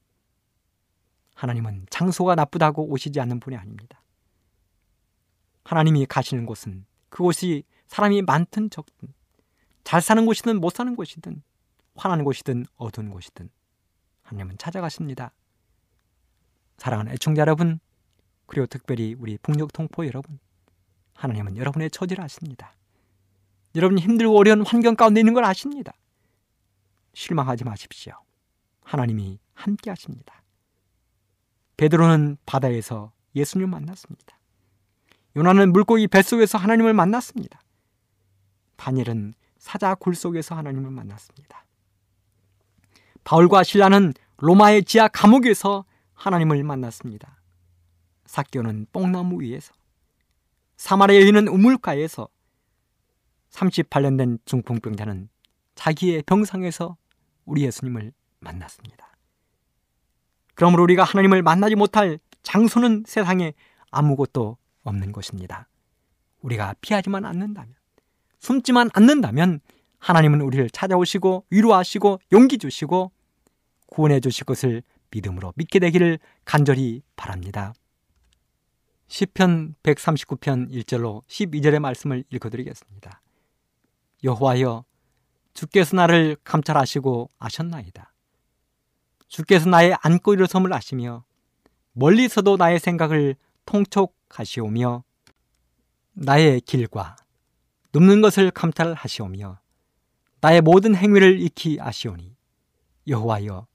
[1.35, 4.01] 하나님은 장소가 나쁘다고 오시지 않는 분이 아닙니다.
[5.65, 9.13] 하나님이 가시는 곳은 그곳이 사람이 많든 적든
[9.83, 11.43] 잘 사는 곳이든 못 사는 곳이든
[11.95, 13.49] 환한 곳이든 어두운 곳이든
[14.21, 15.33] 하나님은 찾아가십니다.
[16.77, 17.81] 사랑하는 애청자 여러분,
[18.45, 20.39] 그리고 특별히 우리 북녘 통포 여러분,
[21.15, 22.73] 하나님은 여러분의 처지를 아십니다.
[23.75, 25.93] 여러분이 힘들고 어려운 환경 가운데 있는 걸 아십니다.
[27.13, 28.13] 실망하지 마십시오.
[28.83, 30.43] 하나님이 함께 하십니다.
[31.77, 34.39] 베드로는 바다에서 예수님을 만났습니다.
[35.35, 37.61] 요나는 물고기 뱃속에서 하나님을 만났습니다.
[38.75, 41.65] 다니엘은 사자 굴 속에서 하나님을 만났습니다.
[43.23, 47.37] 바울과 신라는 로마의 지하 감옥에서 하나님을 만났습니다.
[48.25, 49.73] 사교는 뽕나무 위에서
[50.77, 52.27] 사마리아에 있는 우물가에서
[53.51, 55.29] 38년 된 중풍병자는
[55.75, 56.97] 자기의 병상에서
[57.51, 59.11] 우리 예수님을 만났습니다.
[60.55, 63.53] 그러므로 우리가 하나님을 만나지 못할 장소는 세상에
[63.91, 65.67] 아무것도 없는 것입니다.
[66.41, 67.75] 우리가 피하지만 않는다면,
[68.39, 69.59] 숨지만 않는다면
[69.99, 73.11] 하나님은 우리를 찾아오시고 위로하시고 용기 주시고
[73.87, 77.73] 구원해 주실 것을 믿음으로 믿게 되기를 간절히 바랍니다.
[79.07, 83.21] 시편 139편 1절로 12절의 말씀을 읽어 드리겠습니다.
[84.23, 84.85] 여호와여
[85.53, 88.13] 주께서 나를 감찰하시고 아셨나이다.
[89.27, 91.23] 주께서 나의 안고 일어섬을 아시며
[91.93, 93.35] 멀리서도 나의 생각을
[93.65, 95.03] 통촉하시오며
[96.13, 97.15] 나의 길과
[97.93, 99.59] 눕는 것을 감찰하시오며
[100.41, 102.35] 나의 모든 행위를 익히 아시오니
[103.07, 103.67] 여호와여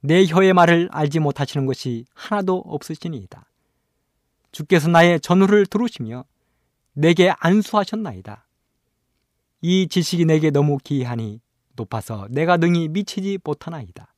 [0.00, 3.46] 내 혀의 말을 알지 못하시는 것이 하나도 없으시니이다.
[4.52, 6.24] 주께서 나의 전후를 들으시며
[6.92, 8.46] 내게 안수하셨나이다.
[9.60, 11.40] 이 지식이 내게 너무 기이하니
[11.76, 14.14] 높아서 내가 능히 미치지 못하나이다.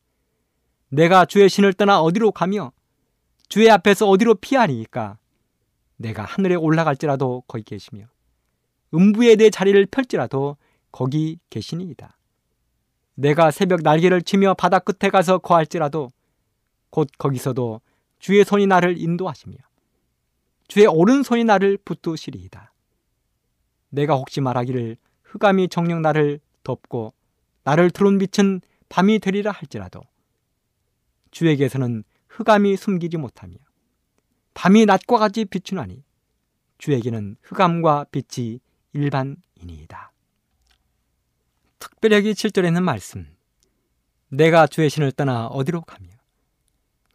[0.89, 2.73] 내가 주의 신을 떠나 어디로 가며
[3.49, 5.19] 주의 앞에서 어디로 피하리이까?
[5.97, 8.07] 내가 하늘에 올라갈지라도 거기 계시며
[8.95, 10.57] 음부에 내 자리를 펼지라도
[10.91, 12.19] 거기 계시니이다.
[13.15, 16.11] 내가 새벽 날개를 치며 바다 끝에 가서 거할지라도
[16.91, 17.81] 곧 거기서도
[18.19, 19.57] 주의 손이 나를 인도하시며
[20.69, 22.73] 주의 오른손이 나를 붙드시리이다.
[23.91, 24.97] 내가 혹시 말하기를
[25.33, 27.15] 흑암이 정령 나를 덮고
[27.65, 30.03] 나를 두른 빛은 밤이 되리라 할지라도
[31.31, 33.57] 주에게서는 흑암이 숨기지 못하며
[34.53, 36.05] 밤이 낮과 같이 비추나니
[36.77, 38.61] 주에게는 흑암과 빛이
[38.93, 40.13] 일반이니이다.
[41.79, 43.27] 특별하게 7절에 있는 말씀
[44.29, 46.09] 내가 주의 신을 떠나 어디로 가며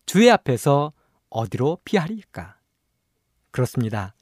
[0.08, 0.94] 주의 앞에서
[1.30, 2.58] 어디로 피하리까?
[3.52, 4.16] 그렇습니다.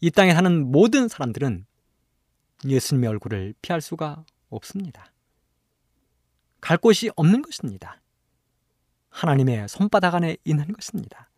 [0.00, 1.66] 이 땅에 사는 모든 사람들은
[2.64, 5.12] 예수님의 얼굴을 피할 수가 없습니다.
[6.60, 8.00] 갈 곳이 없는 것입니다.
[9.08, 11.30] 하나님의 손바닥 안에 있는 것입니다.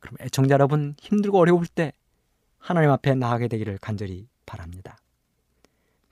[0.00, 1.92] 그럼 애청자 여러분 힘들고 어려울 때
[2.58, 4.98] 하나님 앞에 나가게 되기를 간절히 바랍니다.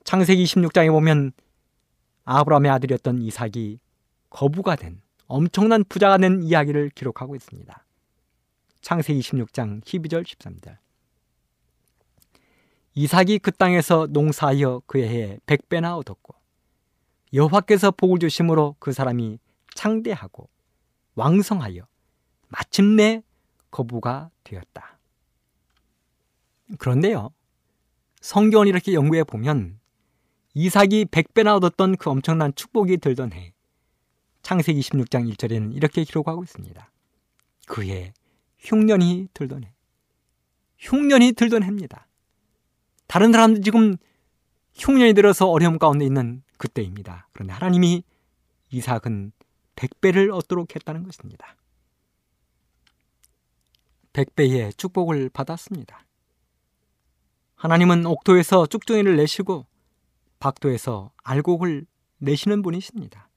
[0.05, 1.33] 창세기 26장에 보면
[2.25, 3.81] 아브라함의 아들이었던 이삭이
[4.31, 7.85] 거부가 된 엄청난 부자가 된 이야기를 기록하고 있습니다.
[8.81, 10.77] 창세기 26장 12절 13절
[12.99, 16.35] 이삭이 그 땅에서 농사하여 그의 해에 백배나 얻었고
[17.35, 19.39] 여호와께서 복을 주심으로 그 사람이
[19.75, 20.49] 창대하고
[21.15, 21.87] 왕성하여
[22.49, 23.23] 마침내
[23.71, 24.99] 거부가 되었다.
[26.79, 27.35] 그런데요.
[28.23, 29.79] 성경을 이렇게 연구해 보면
[30.55, 33.53] 이삭이 백배나 얻었던 그 엄청난 축복이 들던 해
[34.41, 36.91] 창세기 26장 1절에는 이렇게 기록하고 있습니다.
[37.67, 38.15] 그해
[38.59, 39.75] 흉년이 들던 해.
[40.79, 42.07] 흉년이 들던 해입니다.
[43.07, 43.97] 다른 사람들 지금
[44.75, 47.29] 흉년이 들어서 어려움 가운데 있는 그때입니다.
[47.33, 48.03] 그런데 하나님이
[48.71, 49.33] 이삭은
[49.77, 51.57] 백배를 얻도록 했다는 것입니다.
[54.13, 56.05] 백배의 축복을 받았습니다.
[57.55, 59.67] 하나님은 옥토에서 쭉정이를 내시고
[60.39, 61.87] 박도에서 알곡을
[62.19, 63.29] 내시는 분이십니다.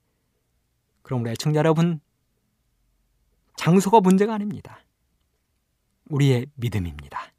[1.03, 1.99] 우리 애청자 여러분,
[3.55, 4.79] 장소가 문제가 아닙니다.
[6.09, 7.33] 우리의 믿음입니다.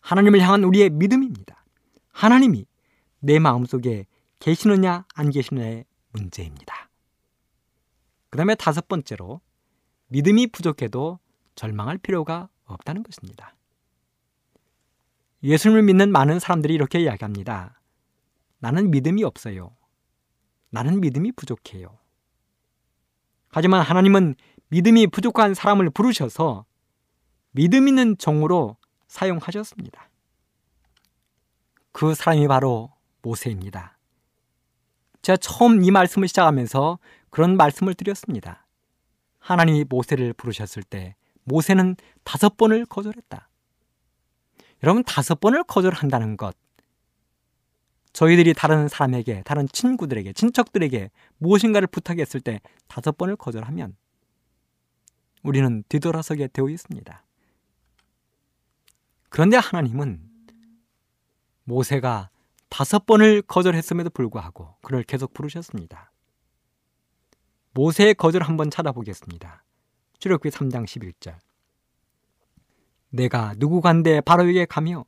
[0.00, 1.61] 하나님을 향한 우리의 믿음입니다.
[2.12, 2.66] 하나님이
[3.20, 4.06] 내 마음속에
[4.38, 6.90] 계시느냐 안 계시느냐의 문제입니다.
[8.30, 9.40] 그 다음에 다섯 번째로
[10.08, 11.18] 믿음이 부족해도
[11.54, 13.54] 절망할 필요가 없다는 것입니다.
[15.42, 17.80] 예수님을 믿는 많은 사람들이 이렇게 이야기합니다.
[18.58, 19.76] 나는 믿음이 없어요.
[20.70, 21.98] 나는 믿음이 부족해요.
[23.48, 24.34] 하지만 하나님은
[24.68, 26.64] 믿음이 부족한 사람을 부르셔서
[27.50, 28.76] 믿음 있는 종으로
[29.08, 30.08] 사용하셨습니다.
[31.92, 32.90] 그 사람이 바로
[33.22, 33.96] 모세입니다.
[35.22, 36.98] 제가 처음 이 말씀을 시작하면서
[37.30, 38.66] 그런 말씀을 드렸습니다.
[39.38, 43.48] 하나님이 모세를 부르셨을 때 모세는 다섯 번을 거절했다.
[44.82, 46.56] 여러분, 다섯 번을 거절한다는 것.
[48.12, 53.96] 저희들이 다른 사람에게, 다른 친구들에게, 친척들에게 무엇인가를 부탁했을 때 다섯 번을 거절하면
[55.42, 57.24] 우리는 뒤돌아서게 되어 있습니다.
[59.28, 60.31] 그런데 하나님은
[61.64, 62.30] 모세가
[62.68, 66.10] 다섯 번을 거절했음에도 불구하고 그를 계속 부르셨습니다.
[67.74, 69.64] 모세의 거절 한번 찾아보겠습니다.
[70.18, 71.36] 출애굽기 3장 11절.
[73.10, 75.04] 내가 누구간데 바로에게 가며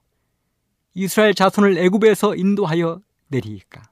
[0.94, 3.82] 이스라엘 자손을 애굽에서 인도하여 내리이까.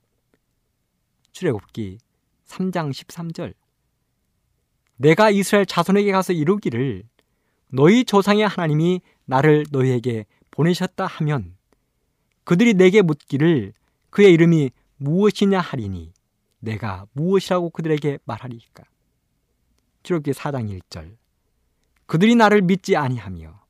[1.33, 1.98] 출애굽기
[2.46, 3.55] 3장 13절.
[4.96, 7.05] 내가 이스라엘 자손에게 가서 이루기를
[7.68, 11.57] 너희 조상의 하나님이 나를 너희에게 보내셨다 하면
[12.44, 13.72] 그들이 내게 묻기를
[14.11, 16.12] 그의 이름이 무엇이냐 하리니
[16.61, 18.85] 내가 무엇이라고 그들에게 말하리까?
[20.02, 21.16] 출애굽기 4장 1절
[22.07, 23.61] 그들이 나를 믿지 아니하며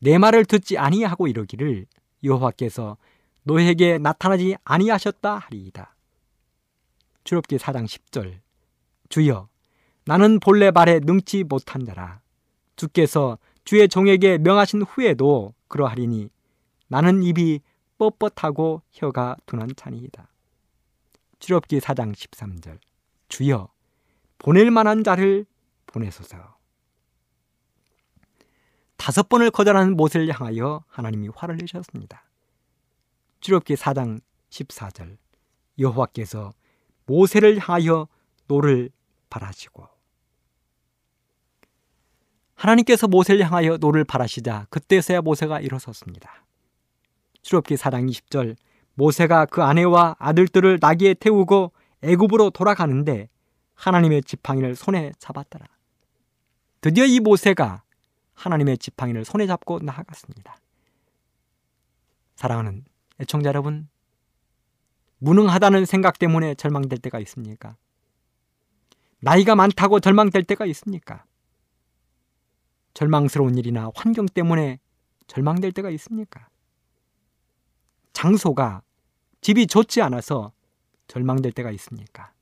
[0.00, 1.86] 내 말을 듣지 아니하고 이러기를
[2.22, 2.96] 여호와께서
[3.42, 5.94] 너에게 나타나지 아니하셨다 하리이다.
[7.24, 8.40] 출애굽기 4장 10절
[9.08, 9.48] 주여
[10.04, 12.20] 나는 본래 말에 능치 못한 자라
[12.76, 16.30] 주께서 주의 종에게 명하신 후에도 그러하리니
[16.88, 17.60] 나는 입이
[18.00, 20.28] 뻣뻣하고 혀가 둔한 자니이다.
[21.38, 22.78] 출애굽기 4장 13절
[23.28, 23.68] 주여
[24.38, 25.44] 보낼 만한 자를
[25.86, 26.58] 보내소서.
[28.96, 32.24] 다섯 번을 거절하는 모세를 향하여 하나님이 화를 내셨습니다.
[33.40, 34.20] 출애굽기 4장
[34.50, 35.18] 14절
[35.78, 36.52] 여호와께서
[37.06, 38.08] 모세를 향하여
[38.46, 38.90] 노를
[39.30, 39.88] 발하시고
[42.54, 46.44] 하나님께서 모세를 향하여 노를 발하시자 그때서야 모세가 일어섰습니다.
[47.42, 48.56] 출애굽기 4장 20절
[48.94, 51.72] 모세가 그 아내와 아들들을 나귀에 태우고
[52.02, 53.28] 애굽으로 돌아가는데
[53.74, 55.66] 하나님의 지팡이를 손에 잡았더라.
[56.80, 57.82] 드디어 이 모세가
[58.34, 60.56] 하나님의 지팡이를 손에 잡고 나아갔습니다.
[62.36, 62.84] 사랑하는
[63.20, 63.88] 애청자 여러분,
[65.18, 67.76] 무능하다는 생각 때문에 절망될 때가 있습니까?
[69.20, 71.24] 나이가 많다고 절망될 때가 있습니까?
[72.94, 74.78] 절망스러운 일이나 환경 때문에
[75.26, 76.49] 절망될 때가 있습니까?
[78.20, 78.82] 장소가
[79.40, 80.52] 집이 좋지 않아서
[81.08, 82.34] 절망될 때가 있습니까?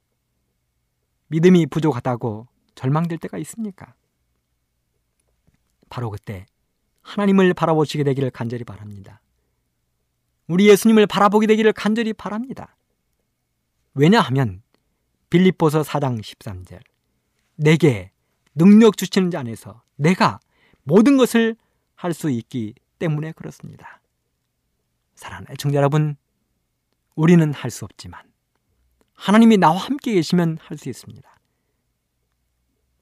[1.28, 3.94] 믿음이 부족하다고 절망될 때가 있습니까?
[5.88, 6.46] 바로 그때
[7.02, 9.20] 하나님을 바라보시게 되기를 간절히 바랍니다.
[10.48, 12.76] 우리 예수님을 바라보게 되기를 간절히 바랍니다.
[13.94, 14.62] 왜냐하면
[15.30, 16.80] 빌립보서 4장 13절
[17.54, 18.10] 내게
[18.56, 20.40] 능력 주시는 자 안에서 내가
[20.82, 21.54] 모든 것을
[21.94, 23.97] 할 수 있기 때문에 그렇습니다.
[25.18, 26.16] 사랑하는 애청자 여러분,
[27.16, 28.22] 우리는 할 수 없지만
[29.14, 31.28] 하나님이 나와 함께 계시면 할 수 있습니다.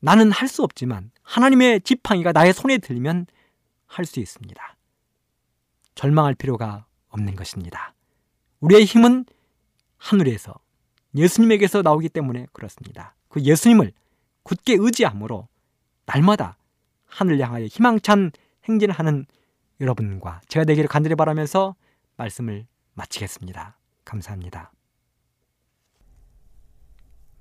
[0.00, 3.26] 나는 할 수 없지만 하나님의 지팡이가 나의 손에 들면
[3.86, 4.76] 할 수 있습니다.
[5.94, 7.94] 절망할 필요가 없는 것입니다.
[8.60, 9.26] 우리의 힘은
[9.98, 10.54] 하늘에서
[11.14, 13.14] 예수님에게서 나오기 때문에 그렇습니다.
[13.28, 13.92] 그 예수님을
[14.42, 15.48] 굳게 의지함으로
[16.06, 16.56] 날마다
[17.04, 18.32] 하늘 향하여 희망찬
[18.64, 19.26] 행진하는
[19.80, 21.74] 여러분과 제가 되기를 간절히 바라면서
[22.16, 23.78] 말씀을 마치겠습니다.
[24.04, 24.72] 감사합니다.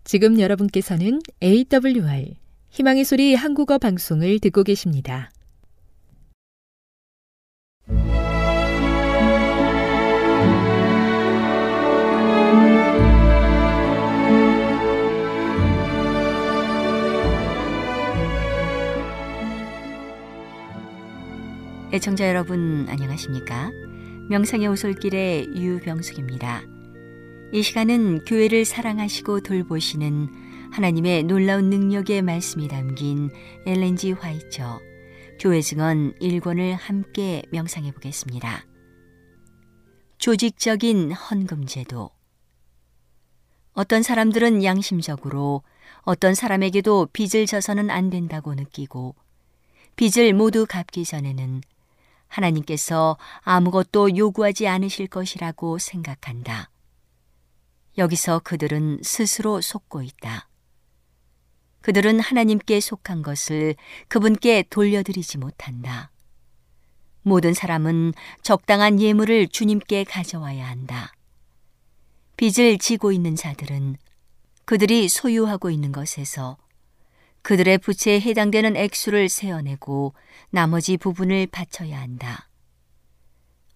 [0.03, 2.35] 지금 여러분께서는 AWR
[2.69, 5.31] 희망의 소리 한국어 방송을 듣고 계십니다.
[21.93, 23.71] 애청자 여러분 안녕하십니까?
[24.27, 26.63] 명상의 오솔길의 유병숙입니다.
[27.53, 33.29] 이 시간은 교회를 사랑하시고 돌보시는 하나님의 놀라운 능력의 말씀이 담긴
[33.67, 34.79] 엘렌지 화이처
[35.39, 38.65] 교회 증언 1권을 함께 명상해 보겠습니다.
[40.17, 42.09] 조직적인 헌금 제도
[43.73, 45.61] 어떤 사람들은 양심적으로
[46.01, 49.13] 어떤 사람에게도 빚을 져서는 안 된다고 느끼고
[49.95, 51.61] 빚을 모두 갚기 전에는
[52.27, 56.69] 하나님께서 아무것도 요구하지 않으실 것이라고 생각한다.
[57.97, 60.49] 여기서 그들은 스스로 속고 있다.
[61.81, 63.75] 그들은 하나님께 속한 것을
[64.07, 66.11] 그분께 돌려드리지 못한다.
[67.21, 71.13] 모든 사람은 적당한 예물을 주님께 가져와야 한다.
[72.37, 73.97] 빚을 지고 있는 자들은
[74.65, 76.57] 그들이 소유하고 있는 것에서
[77.45, 80.15] 그들의 부채에 해당되는 액수를 세어내고
[80.49, 82.49] 나머지 부분을 바쳐야 한다.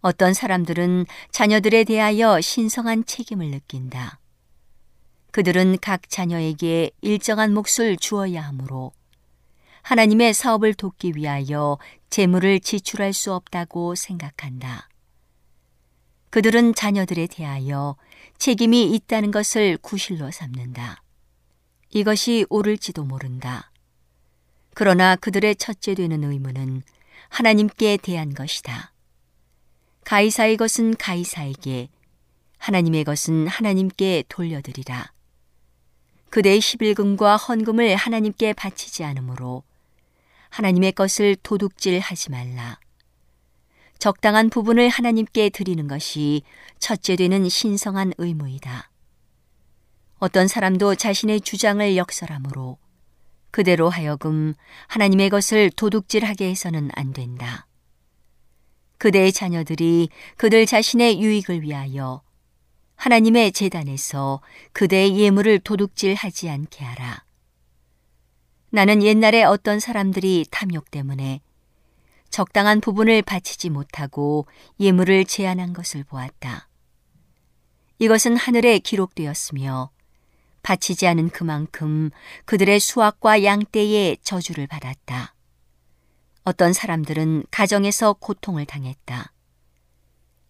[0.02, 4.20] 어떤 사람들은 자녀들에 대하여 신성한 책임을 느낀다.
[5.30, 8.92] 그들은 각 자녀에게 일정한 몫을 주어야 하므로
[9.84, 11.78] 하나님의 사업을 돕기 위하여
[12.10, 14.90] 재물을 지출할 수 없다고 생각한다.
[16.32, 17.98] 그들은 자녀들에 대하여
[18.40, 21.04] 책임이 있다는 것을 구실로 삼는다.
[21.92, 23.72] 이것이 옳을지도 모른다.
[24.74, 26.84] 그러나 그들의 첫째 되는 의무는
[27.30, 28.94] 하나님께 대한 것이다.
[30.04, 31.90] 가이사의 것은 가이사에게,
[32.58, 35.12] 하나님의 것은 하나님께 돌려드리라.
[36.30, 39.64] 그대의 11금과 헌금을 하나님께 바치지 않으므로
[40.50, 42.80] 하나님의 것을 도둑질 하지 말라.
[43.98, 46.44] 적당한 부분을 하나님께 드리는 것이
[46.80, 48.90] 첫째 되는 신성한 의무이다.
[50.20, 52.78] 어떤 사람도 자신의 주장을 역설함으로
[53.52, 54.54] 그대로 하여금
[54.88, 57.66] 하나님의 것을 도둑질하게 해서는 안 된다.
[58.98, 62.22] 그대의 자녀들이 그들 자신의 유익을 위하여
[62.96, 64.42] 하나님의 재단에서
[64.74, 67.24] 그대의 예물을 도둑질하지 않게 하라.
[68.72, 71.40] 나는 옛날에 어떤 사람들이 탐욕 때문에
[72.30, 74.46] 적당한 부분을 바치지 못하고
[74.82, 76.68] 예물을 제한한 것을 보았다.
[78.00, 79.92] 이것은 하늘에 기록되었으며
[80.64, 82.10] 바치지 않은 그만큼
[82.46, 85.34] 그들의 수확과 양떼의 저주를 받았다.
[86.44, 89.32] 어떤 사람들은 가정에서 고통을 당했다.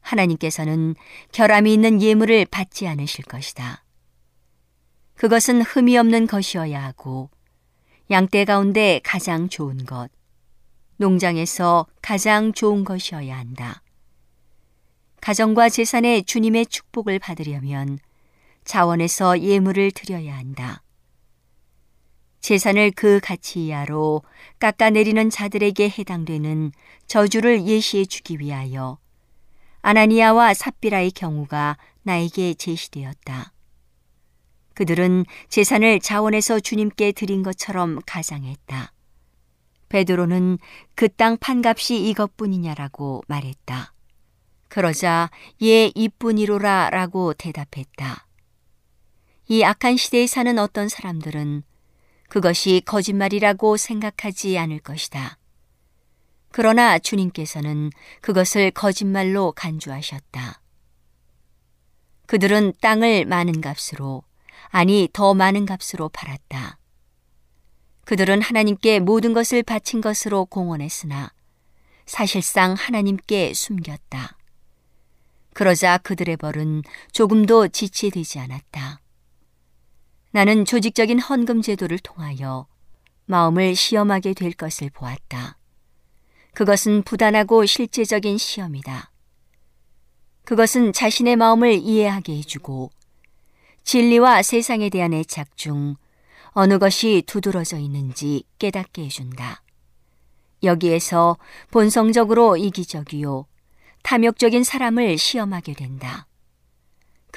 [0.01, 0.95] 하나님께서는
[1.31, 3.83] 결함이 있는 예물을 받지 않으실 것이다.
[5.15, 7.29] 그것은 흠이 없는 것이어야 하고
[8.09, 10.09] 양떼 가운데 가장 좋은 것,
[10.97, 13.81] 농장에서 가장 좋은 것이어야 한다.
[15.21, 17.99] 가정과 재산의 주님의 축복을 받으려면
[18.69, 20.83] 자원에서 예물을 드려야 한다.
[22.39, 24.21] 재산을 그 가치 이하로
[24.59, 26.71] 깎아내리는 자들에게 해당되는
[27.07, 28.99] 저주를 예시해 주기 위하여
[29.81, 33.53] 아나니아와 삽비라의 경우가 나에게 제시되었다.
[34.75, 38.93] 그들은 재산을 자원에서 주님께 드린 것처럼 가장했다.
[39.89, 40.59] 베드로는
[40.93, 43.93] 그 땅 판값이 이것뿐이냐라고 말했다.
[44.67, 45.31] 그러자
[45.63, 48.28] 예 이뿐이로라 라고 대답했다.
[49.51, 51.63] 이 악한 시대에 사는 어떤 사람들은
[52.29, 55.39] 그것이 거짓말이라고 생각하지 않을 것이다.
[56.51, 57.89] 그러나 주님께서는
[58.21, 60.61] 그것을 거짓말로 간주하셨다.
[62.27, 64.21] 그들은 땅을 많은 값으로,
[64.67, 66.77] 아니 더 많은 값으로 팔았다.
[68.05, 71.33] 그들은 하나님께 모든 것을 바친 것으로 공언했으나
[72.05, 74.37] 사실상 하나님께 숨겼다.
[75.55, 76.83] 그러자 그들의 벌은
[77.13, 79.01] 조금도 지체되지 않았다.
[80.31, 82.67] 나는 조직적인 헌금 제도를 통하여
[83.25, 85.57] 마음을 시험하게 될 것을 보았다.
[86.53, 89.11] 그것은 부단하고 실제적인 시험이다.
[90.45, 92.91] 그것은 자신의 마음을 이해하게 해주고
[93.83, 95.95] 진리와 세상에 대한 애착 중
[96.51, 99.63] 어느 것이 두드러져 있는지 깨닫게 해준다.
[100.63, 101.37] 여기에서
[101.71, 103.45] 본성적으로 이기적이요,
[104.03, 106.27] 탐욕적인 사람을 시험하게 된다.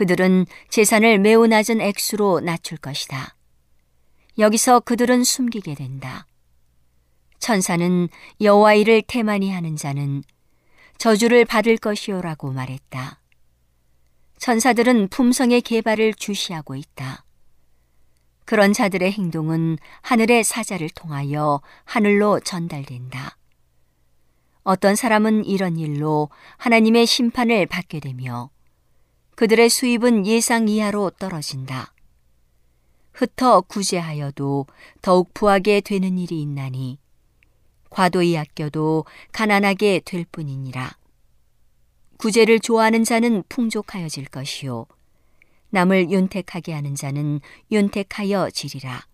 [0.02, 3.36] 그들은 재산을 매우 낮은 액수로 낮출 것이다.
[4.36, 6.26] 여기서 그들은 숨기게 된다.
[7.38, 8.08] 천사는
[8.40, 10.24] 여호와 일을 태만히 하는 자는
[10.98, 13.20] 저주를 받을 것이요라고 말했다.
[14.38, 17.24] 천사들은 품성의 개발을 주시하고 있다.
[18.44, 23.36] 그런 자들의 행동은 하늘의 사자를 통하여 하늘로 전달된다.
[24.64, 28.50] 어떤 사람은 이런 일로 하나님의 심판을 받게 되며
[29.34, 31.92] 그들의 수입은 예상 이하로 떨어진다.
[33.12, 34.66] 흩어 구제하여도
[35.00, 36.98] 더욱 부하게 되는 일이 있나니
[37.90, 40.96] 과도히 아껴도 가난하게 될 뿐이니라.
[42.16, 44.86] 구제를 좋아하는 자는 풍족하여질 것이요.
[45.70, 49.06] 남을 윤택하게 하는 자는 윤택하여 지리라.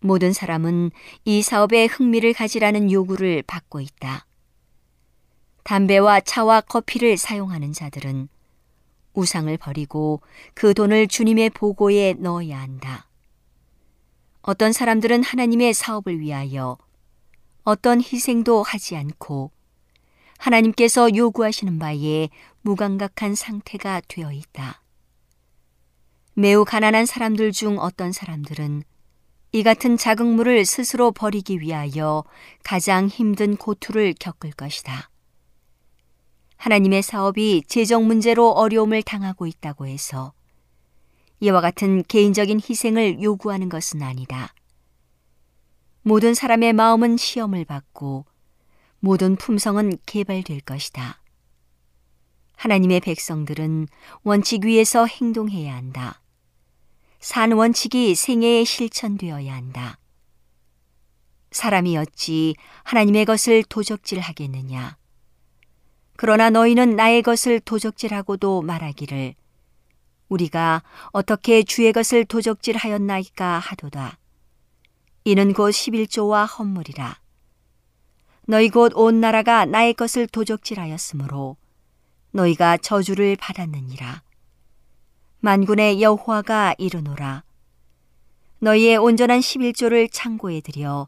[0.00, 0.90] 모든 사람은
[1.24, 4.26] 이 사업에 흥미를 가지라는 요구를 받고 있다.
[5.62, 8.28] 담배와 차와 커피를 사용하는 자들은
[9.14, 10.20] 우상을 버리고
[10.54, 13.08] 그 돈을 주님의 보고에 넣어야 한다.
[14.42, 16.76] 어떤 사람들은 하나님의 사업을 위하여
[17.62, 19.50] 어떤 희생도 하지 않고
[20.38, 22.28] 하나님께서 요구하시는 바에
[22.60, 24.82] 무감각한 상태가 되어 있다.
[26.34, 28.82] 매우 가난한 사람들 중 어떤 사람들은
[29.52, 32.24] 이 같은 자극물을 스스로 버리기 위하여
[32.64, 35.08] 가장 힘든 고투를 겪을 것이다.
[36.56, 40.32] 하나님의 사업이 재정 문제로 어려움을 당하고 있다고 해서
[41.40, 44.54] 이와 같은 개인적인 희생을 요구하는 것은 아니다.
[46.02, 48.26] 모든 사람의 마음은 시험을 받고
[49.00, 51.20] 모든 품성은 개발될 것이다.
[52.56, 53.88] 하나님의 백성들은
[54.22, 56.22] 원칙 위에서 행동해야 한다.
[57.20, 59.98] 산 원칙이 생애에 실천되어야 한다.
[61.50, 64.96] 사람이 어찌 하나님의 것을 도적질 하겠느냐.
[66.16, 69.34] 그러나 너희는 나의 것을 도적질하고도 말하기를
[70.28, 74.18] 우리가 어떻게 주의 것을 도적질하였나이까 하도다.
[75.24, 77.18] 이는 곧 11조와 헌물이라.
[78.46, 81.56] 너희 곧 온 나라가 나의 것을 도적질하였으므로
[82.32, 84.22] 너희가 저주를 받았느니라.
[85.40, 87.42] 만군의 여호와가 이르노라.
[88.60, 91.06] 너희의 온전한 11조를 창고에 들여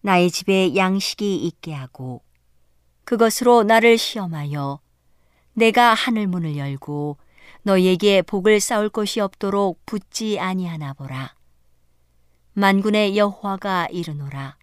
[0.00, 2.23] 나의 집에 양식이 있게 하고
[3.04, 4.80] 그것으로 나를 시험하여
[5.54, 7.18] 내가 하늘 문을 열고
[7.62, 11.34] 너희에게 복을 쌓을 것이 없도록 붙지 아니하나 보라.
[12.54, 14.56] 만군의 여호와가 이르노라.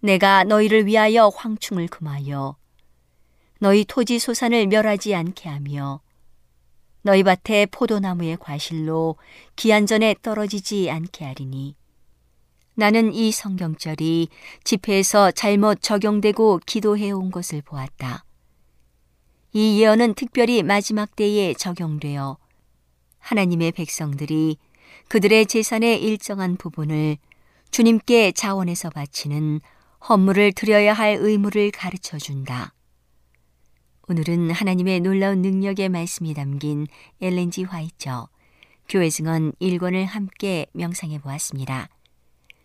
[0.00, 2.56] 내가 너희를 위하여 황충을 금하여
[3.58, 6.00] 너희 토지 소산을 멸하지 않게 하며
[7.02, 9.16] 너희 밭에 포도나무의 과실로
[9.54, 11.76] 기한전에 떨어지지 않게 하리니
[12.74, 14.28] 나는 이 성경절이
[14.64, 18.24] 집회에서 잘못 적용되고 기도해 온 것을 보았다.
[19.52, 22.38] 이 예언은 특별히 마지막 때에 적용되어
[23.18, 24.56] 하나님의 백성들이
[25.08, 27.18] 그들의 재산의 일정한 부분을
[27.70, 29.60] 주님께 자원해서 바치는
[30.08, 32.74] 헌물을 드려야 할 의무를 가르쳐 준다.
[34.08, 36.86] 오늘은 하나님의 놀라운 능력의 말씀이 담긴
[37.20, 38.28] 엘렌지 화이처
[38.88, 41.88] 교회 증언 1권을 함께 명상해 보았습니다.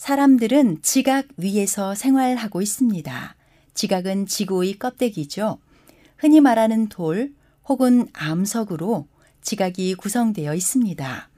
[0.00, 3.36] 사람들은 지각 위에서 생활하고 있습니다.
[3.74, 5.58] 지각은 지구의 껍데기죠.
[6.16, 7.34] 흔히 말하는 돌
[7.68, 9.06] 혹은 암석으로
[9.42, 11.28] 지각이 구성되어 있습니다.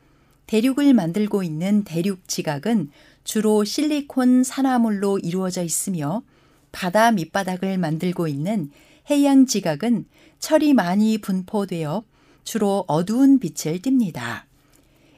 [0.46, 2.90] 대륙을 만들고 있는 대륙 지각은
[3.24, 6.22] 주로 실리콘 산화물로 이루어져 있으며
[6.70, 8.70] 바다 밑바닥을 만들고 있는
[9.10, 10.04] 해양 지각은
[10.38, 12.04] 철이 많이 분포되어
[12.44, 14.51] 주로 어두운 빛을 띱니다.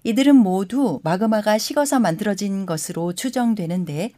[0.05, 4.13] 이들은 모두 마그마가 식어서 만들어진 것으로 추정되는데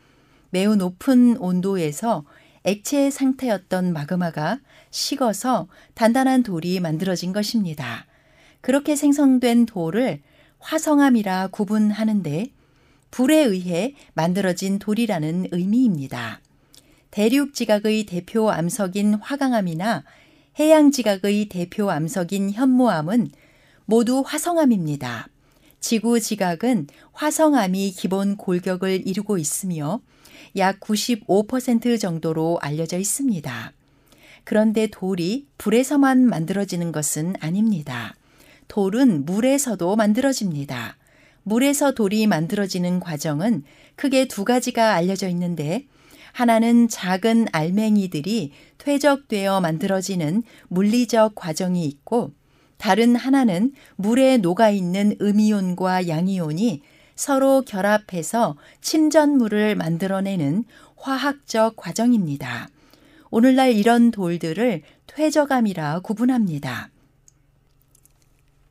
[0.51, 2.25] 매우 높은 온도에서
[2.65, 4.59] 액체 상태였던 마그마가
[4.91, 8.07] 식어서 단단한 돌이 만들어진 것입니다.
[8.61, 10.23] 그렇게 생성된 돌을
[10.59, 12.51] 화성암이라 구분하는데
[13.13, 16.41] 불에 의해 만들어진 돌이라는 의미입니다.
[17.13, 20.03] 대륙 지각의 대표 암석인 화강암이나
[20.59, 23.31] 해양 지각의 대표 암석인 현무암은
[23.85, 25.29] 모두 화성암입니다.
[25.87, 30.01] 지구 지각은 화성암이 기본 골격을 이루고 있으며
[30.57, 33.73] 약 95% 정도로 알려져 있습니다.
[34.43, 38.17] 그런데 돌이 불에서만 만들어지는 것은 아닙니다.
[38.67, 40.97] 돌은 물에서도 만들어집니다.
[41.45, 43.63] 물에서 돌이 만들어지는 과정은
[43.95, 45.87] 크게 두 가지가 알려져 있는데
[46.33, 52.33] 하나는 작은 알맹이들이 퇴적되어 만들어지는 물리적 과정이 있고
[52.77, 56.83] 다른 하나는 물에 녹아 있는 음이온과 양이온이
[57.15, 60.65] 서로 결합해서 침전물을 만들어내는
[60.97, 62.69] 화학적 과정입니다.
[63.31, 66.91] 오늘날 이런 돌들을 퇴적암이라 구분합니다.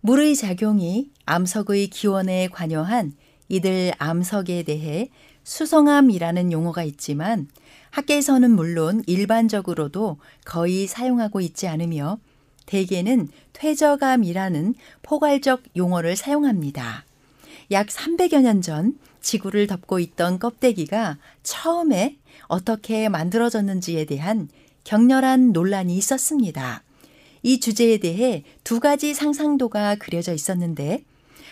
[0.02, 3.14] 물의 작용이 암석의 기원에 관여한
[3.50, 5.10] 이들 암석에 대해
[5.44, 7.48] 수성암이라는 용어가 있지만
[7.92, 12.20] 학계에서는 물론 일반적으로도 거의 사용하고 있지 않으며
[12.66, 17.06] 대개는 퇴적암이라는 포괄적 용어를 사용합니다.
[17.72, 24.48] 약 300여 년 전 지구를 덮고 있던 껍데기가 처음에 어떻게 만들어졌는지에 대한
[24.84, 26.84] 격렬한 논란이 있었습니다.
[27.42, 31.04] 이 주제에 대해 두 가지 상상도가 그려져 있었는데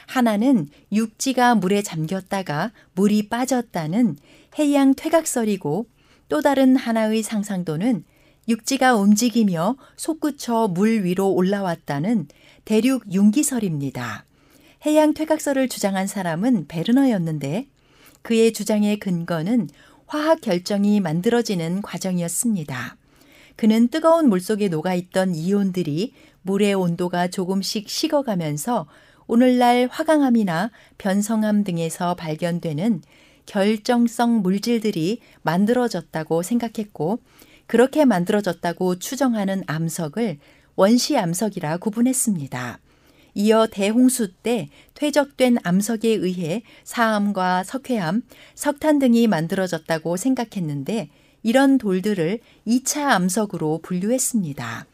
[0.05, 4.18] 하나는 육지가 물에 잠겼다가 물이 빠졌다는
[4.59, 5.88] 해양 퇴각설이고
[6.30, 8.03] 또 다른 하나의 상상도는
[8.47, 12.27] 육지가 움직이며 솟구쳐 물 위로 올라왔다는
[12.65, 14.25] 대륙 융기설입니다.
[14.85, 17.67] 해양 퇴각설을 주장한 사람은 베르너였는데
[18.21, 19.69] 그의 주장의 근거는
[20.07, 22.97] 화학 결정이 만들어지는 과정이었습니다.
[23.55, 28.87] 그는 뜨거운 물속에 녹아있던 이온들이 물의 온도가 조금씩 식어가면서
[29.27, 33.01] 오늘날 화강암이나 변성암 등에서 발견되는
[33.45, 37.19] 결정성 물질들이 만들어졌다고 생각했고
[37.74, 40.38] 그렇게 만들어졌다고 추정하는 암석을
[40.76, 42.78] 원시 암석이라 구분했습니다.
[43.34, 48.21] 이어 대홍수 때 퇴적된 암석에 의해 사암과 석회암,
[48.53, 51.09] 석탄 등이 만들어졌다고 생각했는데
[51.41, 54.86] 이런 돌들을 2차 암석으로 분류했습니다.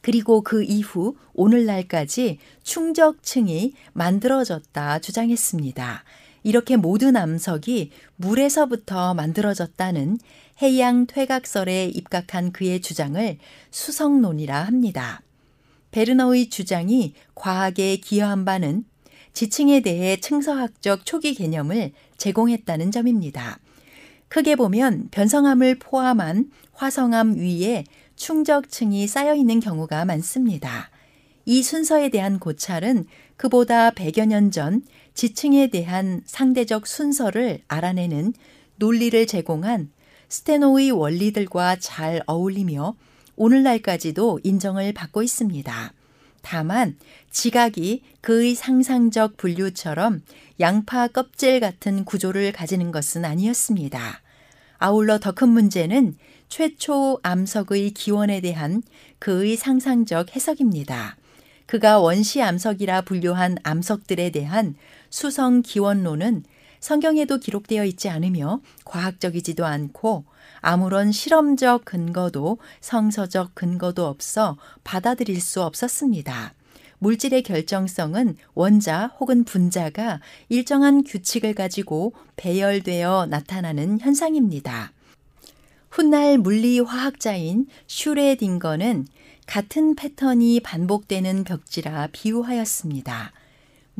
[0.00, 6.02] 그리고 그 이후 오늘날까지 충적층이 만들어졌다 주장했습니다.
[6.42, 10.18] 이렇게 모든 암석이 물에서부터 만들어졌다는
[10.62, 13.38] 해양 퇴각설에 입각한 그의 주장을
[13.70, 15.22] 수성론이라 합니다.
[15.90, 18.84] 베르너의 주장이 과학에 기여한 바는
[19.32, 23.58] 지층에 대해 층서학적 초기 개념을 제공했다는 점입니다.
[24.28, 27.84] 크게 보면 변성암을 포함한 화성암 위에
[28.16, 30.90] 충적층이 쌓여 있는 경우가 많습니다.
[31.46, 34.82] 이 순서에 대한 고찰은 그보다 100여 년 전
[35.14, 38.34] 지층에 대한 상대적 순서를 알아내는
[38.76, 39.90] 논리를 제공한
[40.28, 42.94] 스테노의 원리들과 잘 어울리며
[43.36, 45.92] 오늘날까지도 인정을 받고 있습니다.
[46.42, 46.96] 다만
[47.30, 50.22] 지각이 그의 상상적 분류처럼
[50.60, 54.20] 양파 껍질 같은 구조를 가지는 것은 아니었습니다.
[54.78, 56.16] 아울러 더 큰 문제는
[56.48, 58.82] 최초 암석의 기원에 대한
[59.18, 61.16] 그의 상상적 해석입니다.
[61.66, 64.74] 그가 원시 암석이라 분류한 암석들에 대한
[65.10, 66.44] 수성 기원론은
[66.80, 70.24] 성경에도 기록되어 있지 않으며 과학적이지도 않고
[70.60, 76.54] 아무런 실험적 근거도 성서적 근거도 없어 받아들일 수 없었습니다.
[77.00, 84.92] 물질의 결정성은 원자 혹은 분자가 일정한 규칙을 가지고 배열되어 나타나는 현상입니다.
[85.90, 89.06] 훗날 물리화학자인 슈레딩거는
[89.46, 93.32] 같은 패턴이 반복되는 벽지라 비유하였습니다.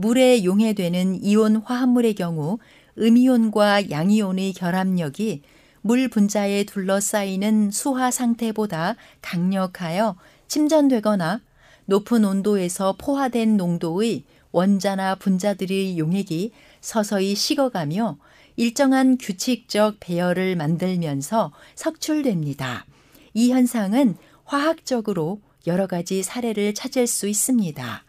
[0.00, 2.58] 물에 용해되는 이온 화합물의 경우
[2.98, 5.42] 음이온과 양이온의 결합력이
[5.82, 10.16] 물 분자에 둘러싸이는 수화 상태보다 강력하여
[10.48, 11.42] 침전되거나
[11.84, 18.18] 높은 온도에서 포화된 농도의 원자나 분자들의 용액이 서서히 식어가며
[18.56, 22.86] 일정한 규칙적 배열을 만들면서 석출됩니다.
[23.34, 28.04] 이 현상은 화학적으로 여러 가지 사례를 찾을 수 있습니다.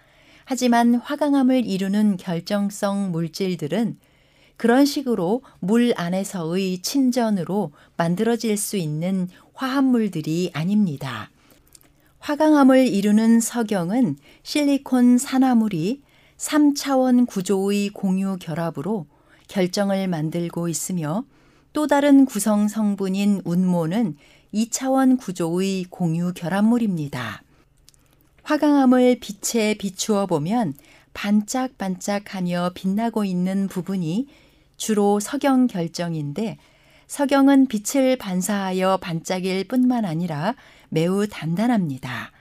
[0.52, 3.98] 하지만 화강암을 이루는 결정성 물질들은
[4.58, 11.32] 그런 식으로 물 안에서의 친전으로 만들어질 수 있는 화합물들이 아닙니다.
[12.20, 16.02] 화강암을 이루는 석영은 실리콘 산화물이
[16.36, 19.06] 3차원 구조의 공유 결합으로
[19.48, 21.24] 결정을 만들고 있으며
[21.72, 24.18] 또 다른 구성 성분인 운모는
[24.54, 27.42] 2차원 구조의 공유 결합물입니다.
[28.52, 30.74] 화강암을 빛에 비추어 보면
[31.14, 34.28] 반짝반짝하며 빛나고 있는 부분이
[34.76, 36.58] 주로 석영 결정인데
[37.08, 40.56] 석영은 빛을 반사하여 반짝일 뿐만 아니라
[40.90, 42.34] 매우 단단합니다.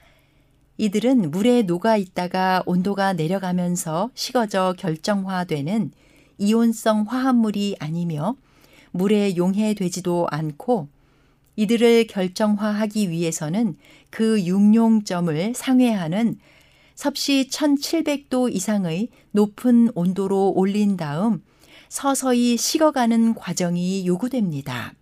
[0.79, 5.93] 이들은 물에 녹아 있다가 온도가 내려가면서 식어져 결정화되는
[6.39, 8.35] 이온성 화합물이 아니며
[8.91, 10.89] 물에 용해되지도 않고
[11.61, 13.77] 이들을 결정화하기 위해서는
[14.09, 16.39] 그 육룡점을 상회하는
[16.95, 21.43] 섭씨 1700도 이상의 높은 온도로 올린 다음
[21.91, 24.95] 서서히 식어가는 과정이 요구됩니다.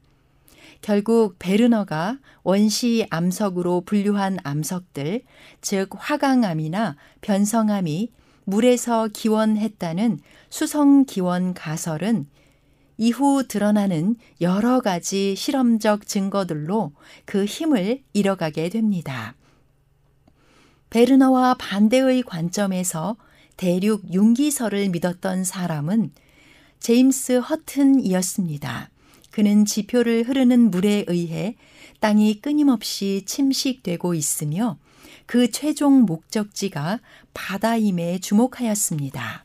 [0.81, 5.23] 결국 베르너가 원시 암석으로 분류한 암석들,
[5.61, 8.11] 즉 화강암이나 변성암이
[8.47, 10.19] 물에서 기원했다는
[10.51, 12.27] 수성 기원 가설은
[12.99, 16.93] 이후 드러나는 여러 가지 실험적 증거들로
[17.25, 19.37] 그 힘을 잃어가게 됩니다.
[20.91, 23.17] 베르너와 반대의 관점에서
[23.57, 26.13] 대륙 융기설을 믿었던 사람은
[26.81, 28.91] 제임스 허튼이었습니다.
[29.31, 31.57] 그는 지표를 흐르는 물에 의해
[32.01, 34.79] 땅이 끊임없이 침식되고 있으며
[35.27, 37.01] 그 최종 목적지가
[37.35, 39.45] 바다임에 주목하였습니다.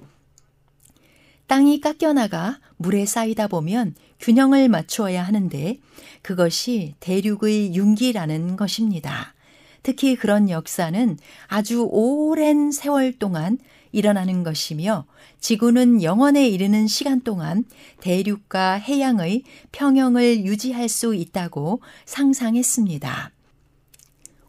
[1.54, 5.78] 땅이 깎여나가 물에 쌓이다 보면 균형을 맞추어야 하는데
[6.24, 9.36] 그것이 대륙의 융기라는 것입니다.
[9.84, 13.60] 특히 그런 역사는 아주 오랜 세월 동안
[13.92, 15.06] 일어나는 것이며
[15.42, 17.66] 지구는 영원에 이르는 시간 동안
[18.02, 23.30] 대륙과 해양의 평형을 유지할 수 있다고 상상했습니다.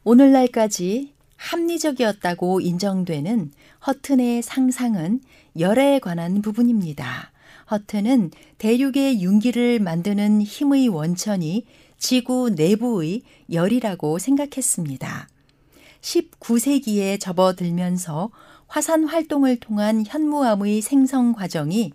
[0.05, 3.53] 오늘날까지 합리적이었다고 인정되는
[3.87, 5.21] 허튼의 상상은
[5.59, 7.33] 열에 관한 부분입니다.
[7.71, 11.65] 허튼은 대륙의 융기를 만드는 힘의 원천이
[11.99, 15.29] 지구 내부의 열이라고 생각했습니다.
[16.01, 18.31] 19세기에 접어들면서
[18.67, 21.93] 화산 활동을 통한 현무암의 생성 과정이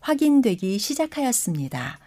[0.00, 1.98] 확인되기 시작하였습니다.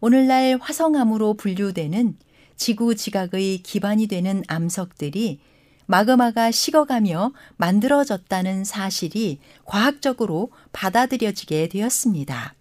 [0.00, 2.16] 오늘날 화성암으로 분류되는
[2.56, 5.40] 지구 지각의 기반이 되는 암석들이
[5.86, 12.54] 마그마가 식어가며 만들어졌다는 사실이 과학적으로 받아들여지게 되었습니다.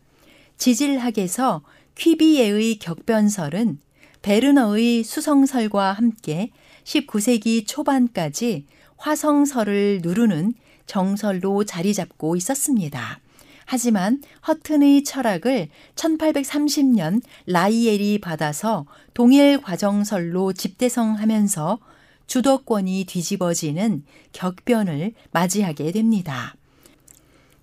[0.57, 1.61] 지질학에서
[1.95, 3.79] 퀴비에의 격변설은
[4.21, 6.51] 베르너의 수성설과 함께
[6.83, 8.65] 19세기 초반까지
[8.97, 10.53] 화성설을 누르는
[10.87, 13.19] 정설로 자리 잡고 있었습니다.
[13.65, 21.79] 하지만 허튼의 철학을 1830년 라이엘이 받아서 동일 과정설로 집대성하면서
[22.27, 24.03] 주도권이 뒤집어지는
[24.33, 26.55] 격변을 맞이하게 됩니다.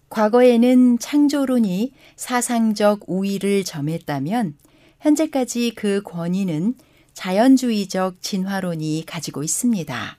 [0.09, 4.57] 과거에는 창조론이 사상적 우위를 점했다면
[5.01, 6.75] 현재까지 그 권위는
[7.15, 10.19] 자연주의적 진화론이 가지고 있습니다.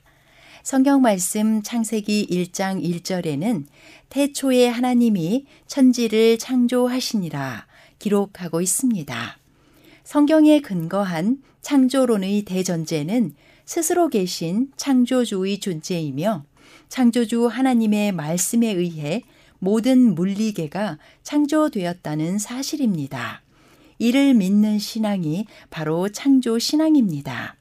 [0.62, 3.66] 성경 말씀 창세기 1장 1절에는
[4.08, 7.66] 태초에 하나님이 천지를 창조하시니라
[7.98, 9.38] 기록하고 있습니다.
[10.04, 13.34] 성경에 근거한 창조론의 대전제는
[13.64, 16.44] 스스로 계신 창조주의 존재이며
[16.88, 19.22] 창조주 하나님의 말씀에 의해
[19.58, 23.42] 모든 물리계가 창조되었다는 사실입니다.
[23.98, 27.56] 이를 믿는 신앙이 바로 창조 신앙입니다.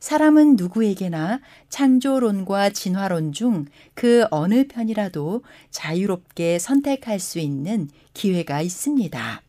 [0.00, 1.40] 사람은 누구에게나
[1.70, 9.42] 창조론과 진화론 중 그 어느 편이라도 자유롭게 선택할 수 있는 기회가 있습니다.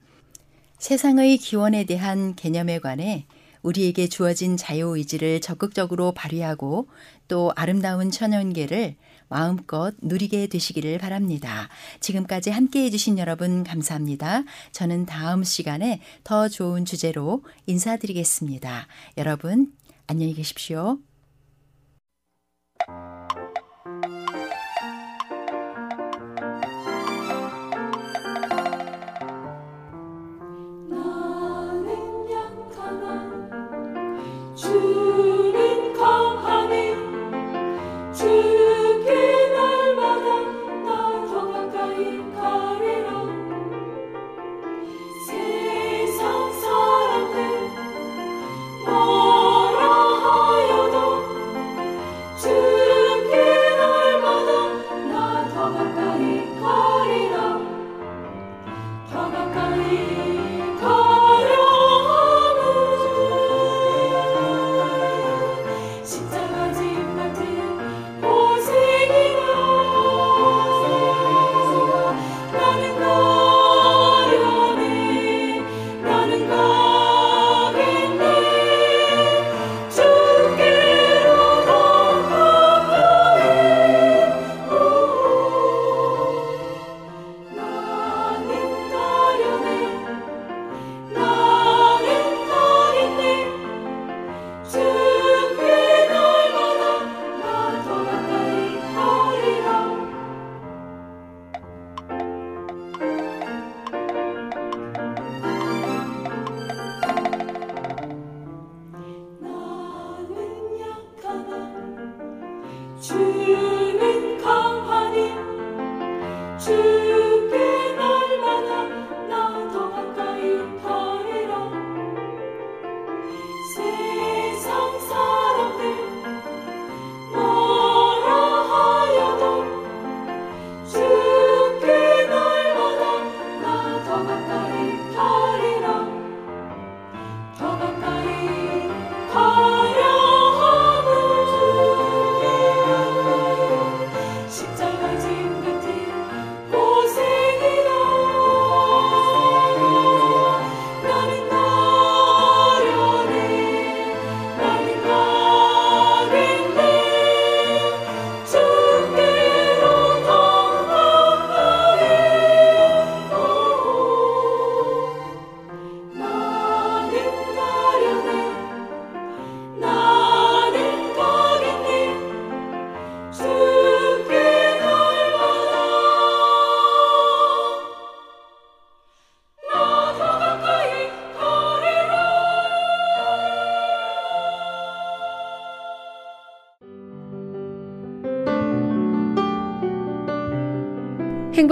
[0.77, 3.25] 세상의 기원에 대한 개념에 관해
[3.65, 6.87] 우리에게 주어진 자유의지를 적극적으로 발휘하고
[7.27, 8.95] 또 아름다운 천연계를
[9.27, 11.67] 마음껏 누리게 되시기를 바랍니다.
[11.99, 14.43] 지금까지 함께 해주신 여러분 감사합니다.
[14.71, 18.87] 저는 다음 시간에 더 좋은 주제로 인사드리겠습니다.
[19.17, 19.73] 여러분,
[20.07, 20.99] 안녕히 계십시오.